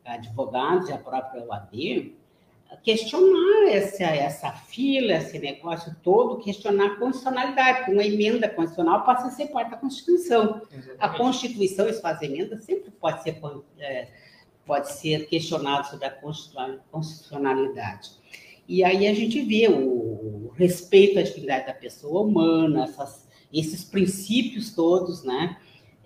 advogados 0.05 0.89
e 0.89 0.93
a 0.93 0.99
própria 0.99 1.45
OAB, 1.45 2.18
questionar 2.77 3.69
essa, 3.69 4.05
essa 4.05 4.53
fila, 4.53 5.15
esse 5.15 5.39
negócio 5.39 5.95
todo, 6.03 6.39
questionar 6.39 6.87
a 6.87 6.97
constitucionalidade, 6.97 7.79
porque 7.79 7.93
uma 7.93 8.05
emenda 8.05 8.49
constitucional 8.49 9.05
passa 9.05 9.29
a 9.29 9.31
ser 9.31 9.47
parte 9.49 9.71
da 9.71 9.77
Constituição. 9.77 10.63
Exatamente. 10.71 10.97
A 10.99 11.09
Constituição, 11.09 11.89
isso 11.89 12.01
faz 12.01 12.21
emenda, 12.23 12.59
sempre 12.59 12.91
pode 12.91 13.23
ser, 13.23 13.41
é, 13.79 14.09
pode 14.67 14.93
ser 14.93 15.27
questionado 15.27 15.89
sobre 15.89 16.07
a 16.07 16.11
constitucionalidade. 16.91 18.11
E 18.69 18.85
aí 18.85 19.07
a 19.07 19.15
gente 19.15 19.41
vê 19.41 19.67
o, 19.69 20.49
o 20.49 20.53
respeito 20.55 21.19
à 21.19 21.23
dignidade 21.23 21.67
da 21.67 21.75
pessoa 21.75 22.23
humana, 22.23 22.85
essas, 22.85 23.27
esses 23.53 23.83
princípios 23.83 24.75
todos, 24.75 25.25
né? 25.25 25.57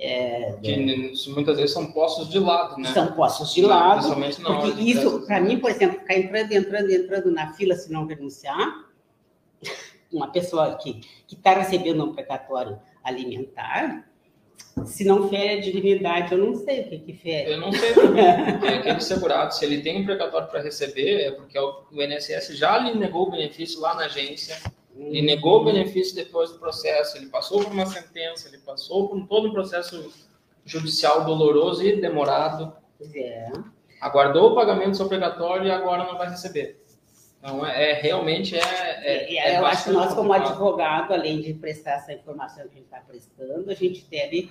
É, 0.05 0.57
que 0.61 0.73
é, 0.73 1.31
muitas 1.31 1.57
vezes 1.57 1.71
são 1.71 1.93
postos 1.93 2.29
de 2.29 2.41
lado, 2.41 2.77
né? 2.77 2.93
São 2.93 3.13
postos 3.13 3.55
de 3.55 3.63
lado. 3.63 4.13
Porque 4.13 4.81
isso, 4.83 5.25
para 5.25 5.41
mim, 5.41 5.61
por 5.61 5.71
exemplo, 5.71 6.01
ficar 6.01 6.19
entrando, 6.19 6.51
entrando, 6.51 6.91
entrando 6.91 7.31
na 7.31 7.53
fila 7.53 7.77
se 7.77 7.93
não 7.93 8.05
renunciar, 8.05 8.85
uma 10.13 10.33
pessoa 10.33 10.75
que 10.75 11.03
está 11.31 11.55
recebendo 11.55 12.05
um 12.05 12.13
precatório 12.13 12.81
alimentar, 13.05 14.05
se 14.85 15.05
não 15.05 15.29
fere 15.29 15.59
a 15.59 15.61
dignidade, 15.61 16.33
eu 16.33 16.39
não 16.39 16.57
sei 16.57 16.81
o 16.81 16.89
que, 16.89 16.99
que 16.99 17.13
fere. 17.13 17.53
Eu 17.53 17.61
não 17.61 17.73
sei 17.73 17.95
também. 17.95 18.25
é 18.27 18.79
aquele 18.79 19.01
segurado, 19.01 19.55
se 19.55 19.65
ele 19.65 19.83
tem 19.83 20.03
um 20.03 20.05
precatório 20.05 20.49
para 20.49 20.63
receber, 20.63 21.27
é 21.27 21.31
porque 21.31 21.57
o 21.57 21.85
INSS 21.93 22.57
já 22.59 22.77
lhe 22.79 22.93
negou 22.99 23.29
o 23.29 23.31
benefício 23.31 23.81
lá 23.81 23.95
na 23.95 24.07
agência 24.07 24.59
ele 24.97 25.23
negou 25.23 25.61
o 25.61 25.65
benefício 25.65 26.15
depois 26.15 26.51
do 26.51 26.59
processo, 26.59 27.17
ele 27.17 27.27
passou 27.27 27.63
por 27.65 27.73
uma 27.73 27.87
sentença, 27.87 28.49
ele 28.49 28.59
passou 28.59 29.09
por 29.09 29.27
todo 29.27 29.49
um 29.49 29.53
processo 29.53 30.13
judicial 30.65 31.25
doloroso 31.25 31.83
e 31.83 32.01
demorado. 32.01 32.73
É. 33.15 33.51
Aguardou 34.01 34.53
o 34.53 34.55
pagamento 34.55 35.03
obrigatório 35.03 35.67
e 35.67 35.71
agora 35.71 36.05
não 36.05 36.19
vai 36.19 36.29
receber. 36.29 36.83
Então, 37.39 37.67
é, 37.67 37.91
é 37.91 37.95
realmente 37.95 38.55
é. 38.55 38.61
é, 38.61 39.37
é 39.37 39.59
eu 39.59 39.67
acho 39.67 39.85
que 39.85 39.91
nós, 39.91 40.15
como 40.15 40.33
advogado, 40.33 41.13
além 41.13 41.41
de 41.41 41.55
prestar 41.55 41.93
essa 41.93 42.13
informação 42.13 42.69
que 42.69 42.75
a 42.75 42.75
gente 42.75 42.85
está 42.85 43.01
prestando, 43.01 43.71
a 43.71 43.75
gente 43.75 44.07
deve 44.09 44.51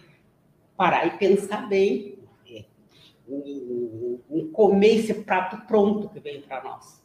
parar 0.76 1.06
e 1.06 1.12
pensar 1.12 1.70
bem 1.70 2.18
é, 2.50 2.66
em, 3.30 4.20
em 4.30 4.52
comer 4.52 4.96
esse 4.96 5.14
prato 5.14 5.66
pronto 5.68 6.10
que 6.10 6.20
vem 6.20 6.42
para 6.42 6.64
nós. 6.64 7.02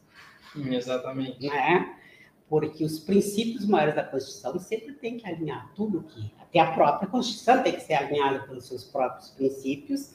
Exatamente. 0.57 1.47
Né? 1.47 1.97
Porque 2.49 2.85
os 2.85 2.99
princípios 2.99 3.67
maiores 3.67 3.95
da 3.95 4.05
Constituição 4.05 4.59
sempre 4.59 4.93
tem 4.95 5.17
que 5.17 5.27
alinhar 5.27 5.73
tudo 5.75 6.05
que 6.05 6.31
até 6.41 6.61
a 6.61 6.73
própria 6.73 7.09
Constituição 7.09 7.63
tem 7.63 7.73
que 7.73 7.81
ser 7.81 7.95
alinhada 7.95 8.41
pelos 8.41 8.67
seus 8.67 8.85
próprios 8.85 9.31
princípios 9.31 10.15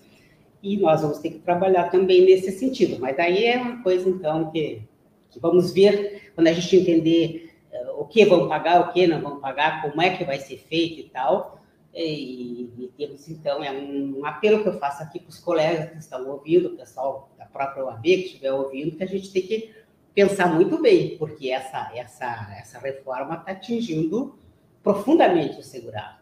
e 0.63 0.77
nós 0.77 1.01
vamos 1.01 1.17
ter 1.19 1.31
que 1.31 1.39
trabalhar 1.39 1.89
também 1.89 2.23
nesse 2.23 2.51
sentido. 2.51 2.99
Mas 2.99 3.17
daí 3.17 3.45
é 3.45 3.57
uma 3.57 3.81
coisa 3.83 4.07
então 4.07 4.51
que, 4.51 4.81
que 5.29 5.39
vamos 5.39 5.73
ver 5.73 6.31
quando 6.35 6.47
a 6.47 6.53
gente 6.53 6.75
entender 6.75 7.53
uh, 7.73 8.01
o 8.01 8.05
que 8.05 8.23
vão 8.25 8.47
pagar, 8.47 8.81
o 8.81 8.93
que 8.93 9.07
não 9.07 9.21
vão 9.21 9.39
pagar, 9.39 9.81
como 9.81 10.01
é 10.01 10.15
que 10.15 10.23
vai 10.23 10.39
ser 10.39 10.57
feito 10.57 10.99
e 10.99 11.09
tal. 11.09 11.59
E, 11.93 12.69
e 12.77 12.91
temos 12.97 13.27
então 13.27 13.61
é 13.61 13.69
um, 13.69 14.19
um, 14.19 14.25
apelo 14.25 14.63
que 14.63 14.69
eu 14.69 14.79
faço 14.79 15.03
aqui 15.03 15.19
para 15.19 15.29
os 15.29 15.39
colegas 15.39 15.89
que 15.89 15.97
estão 15.97 16.25
ouvindo, 16.29 16.69
o 16.69 16.77
pessoal 16.77 17.29
da 17.37 17.45
própria 17.45 17.83
OAB 17.83 18.03
que 18.03 18.27
estiver 18.27 18.53
ouvindo, 18.53 18.95
que 18.95 19.03
a 19.03 19.07
gente 19.07 19.29
tem 19.33 19.41
que 19.41 19.69
pensar 20.13 20.53
muito 20.53 20.81
bem, 20.81 21.17
porque 21.17 21.49
essa, 21.49 21.91
essa, 21.95 22.55
essa 22.57 22.79
reforma 22.79 23.35
está 23.35 23.51
atingindo 23.51 24.37
profundamente 24.83 25.59
o 25.59 25.63
segurado. 25.63 26.19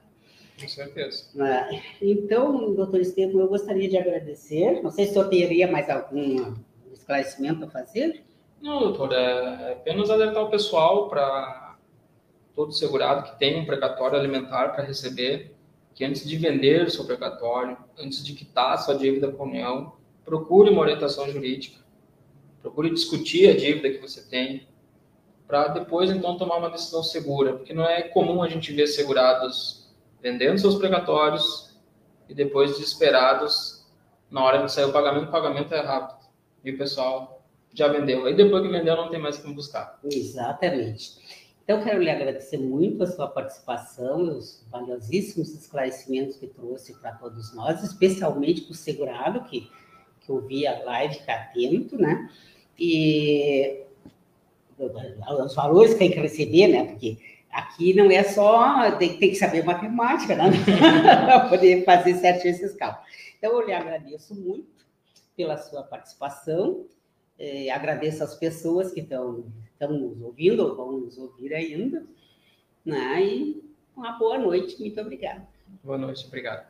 Com 0.60 0.68
certeza. 0.68 1.26
É, 1.42 1.82
então, 2.02 2.74
doutor 2.74 3.00
Estevam, 3.00 3.40
eu 3.40 3.48
gostaria 3.48 3.88
de 3.88 3.98
agradecer. 3.98 4.82
Não 4.84 4.92
sei 4.92 5.06
se 5.06 5.12
o 5.12 5.14
senhor 5.14 5.30
teria 5.30 5.72
mais 5.72 5.90
algum 5.90 6.56
esclarecimento 6.92 7.64
a 7.64 7.70
fazer. 7.70 8.24
Não, 8.62 8.80
doutor, 8.80 9.14
é 9.14 9.72
apenas 9.72 10.10
alertar 10.10 10.44
o 10.44 10.50
pessoal 10.50 11.08
para 11.08 11.78
todo 12.54 12.74
segurado 12.74 13.32
que 13.32 13.40
tem 13.40 13.62
um 13.62 13.66
precatório 13.66 14.20
alimentar 14.20 14.70
para 14.70 14.84
receber, 14.84 15.56
que 15.96 16.04
antes 16.04 16.28
de 16.28 16.36
vender 16.36 16.92
seu 16.92 17.06
precatório, 17.06 17.78
antes 17.98 18.22
de 18.24 18.34
quitar 18.34 18.78
sua 18.80 18.96
dívida 18.96 19.32
com 19.32 19.44
a 19.44 19.48
União, 19.48 19.94
procure 20.26 20.70
uma 20.70 20.82
orientação 20.82 21.30
jurídica 21.30 21.80
Procure 22.62 22.90
discutir 22.90 23.50
a 23.50 23.56
dívida 23.56 23.90
que 23.90 24.00
você 24.00 24.22
tem, 24.22 24.68
para 25.48 25.70
depois 25.70 26.12
então 26.12 26.38
tomar 26.38 26.58
uma 26.58 26.70
decisão 26.70 27.02
segura, 27.02 27.54
porque 27.54 27.74
não 27.74 27.84
é 27.84 28.04
comum 28.04 28.44
a 28.44 28.50
gente 28.50 28.72
ver 28.74 28.88
segurados 28.88 29.90
vendendo 30.22 30.60
seus 30.60 30.76
precatórios 30.76 31.76
e 32.28 32.34
depois 32.34 32.72
desesperados 32.72 33.80
na 34.30 34.44
hora 34.44 34.64
de 34.64 34.72
sair 34.72 34.86
o 34.86 34.92
pagamento, 34.92 35.30
o 35.30 35.32
pagamento 35.32 35.74
é 35.74 35.82
rápido. 35.82 36.20
E 36.64 36.72
o 36.72 36.78
pessoal 36.78 37.42
já 37.74 37.88
vendeu. 37.88 38.26
Aí 38.26 38.36
depois 38.36 38.62
que 38.62 38.70
vendeu, 38.70 38.96
não 38.96 39.10
tem 39.10 39.20
mais 39.20 39.38
como 39.38 39.56
buscar. 39.56 40.00
Exatamente. 40.04 41.18
Então, 41.64 41.84
quero 41.84 42.02
lhe 42.02 42.10
agradecer 42.10 42.58
muito 42.58 43.04
a 43.04 43.08
sua 43.08 43.28
participação, 43.28 44.22
os 44.24 44.66
valiosíssimos 44.72 45.54
esclarecimentos 45.54 46.36
que 46.36 46.48
trouxe 46.48 46.94
para 47.00 47.12
todos 47.12 47.54
nós, 47.54 47.84
especialmente 47.84 48.62
para 48.62 48.72
o 48.72 48.76
segurado, 48.76 49.44
que, 49.44 49.70
que 50.38 50.68
a 50.68 50.84
live, 50.84 51.16
fica 51.16 51.34
atento, 51.34 51.98
né? 51.98 52.30
e 52.80 53.84
os 55.44 55.54
valores 55.54 55.94
que 55.94 56.00
tem 56.00 56.12
que 56.12 56.20
receber, 56.20 56.68
né? 56.68 56.86
Porque 56.86 57.18
aqui 57.52 57.94
não 57.94 58.10
é 58.10 58.24
só, 58.24 58.92
tem, 58.94 59.18
tem 59.18 59.30
que 59.30 59.36
saber 59.36 59.64
matemática, 59.66 60.36
né? 60.36 60.46
para 61.26 61.50
poder 61.50 61.84
fazer 61.84 62.16
certinho 62.16 62.54
esses 62.54 62.74
cálculos. 62.74 63.10
Então, 63.38 63.52
eu 63.52 63.68
lhe 63.68 63.74
agradeço 63.74 64.34
muito 64.34 64.86
pela 65.36 65.58
sua 65.58 65.84
participação, 65.84 66.86
eh, 67.38 67.70
agradeço 67.70 68.24
às 68.24 68.36
pessoas 68.36 68.92
que 68.92 69.02
estão 69.02 69.46
nos 69.82 70.22
ouvindo, 70.22 70.66
ou 70.66 70.76
vão 70.76 70.92
nos 71.00 71.18
ouvir 71.18 71.54
ainda, 71.54 72.06
né? 72.86 73.24
e 73.24 73.64
uma 73.96 74.14
boa 74.18 74.38
noite, 74.38 74.80
muito 74.80 75.00
obrigada. 75.00 75.48
Boa 75.84 75.98
noite, 75.98 76.26
obrigado. 76.26 76.69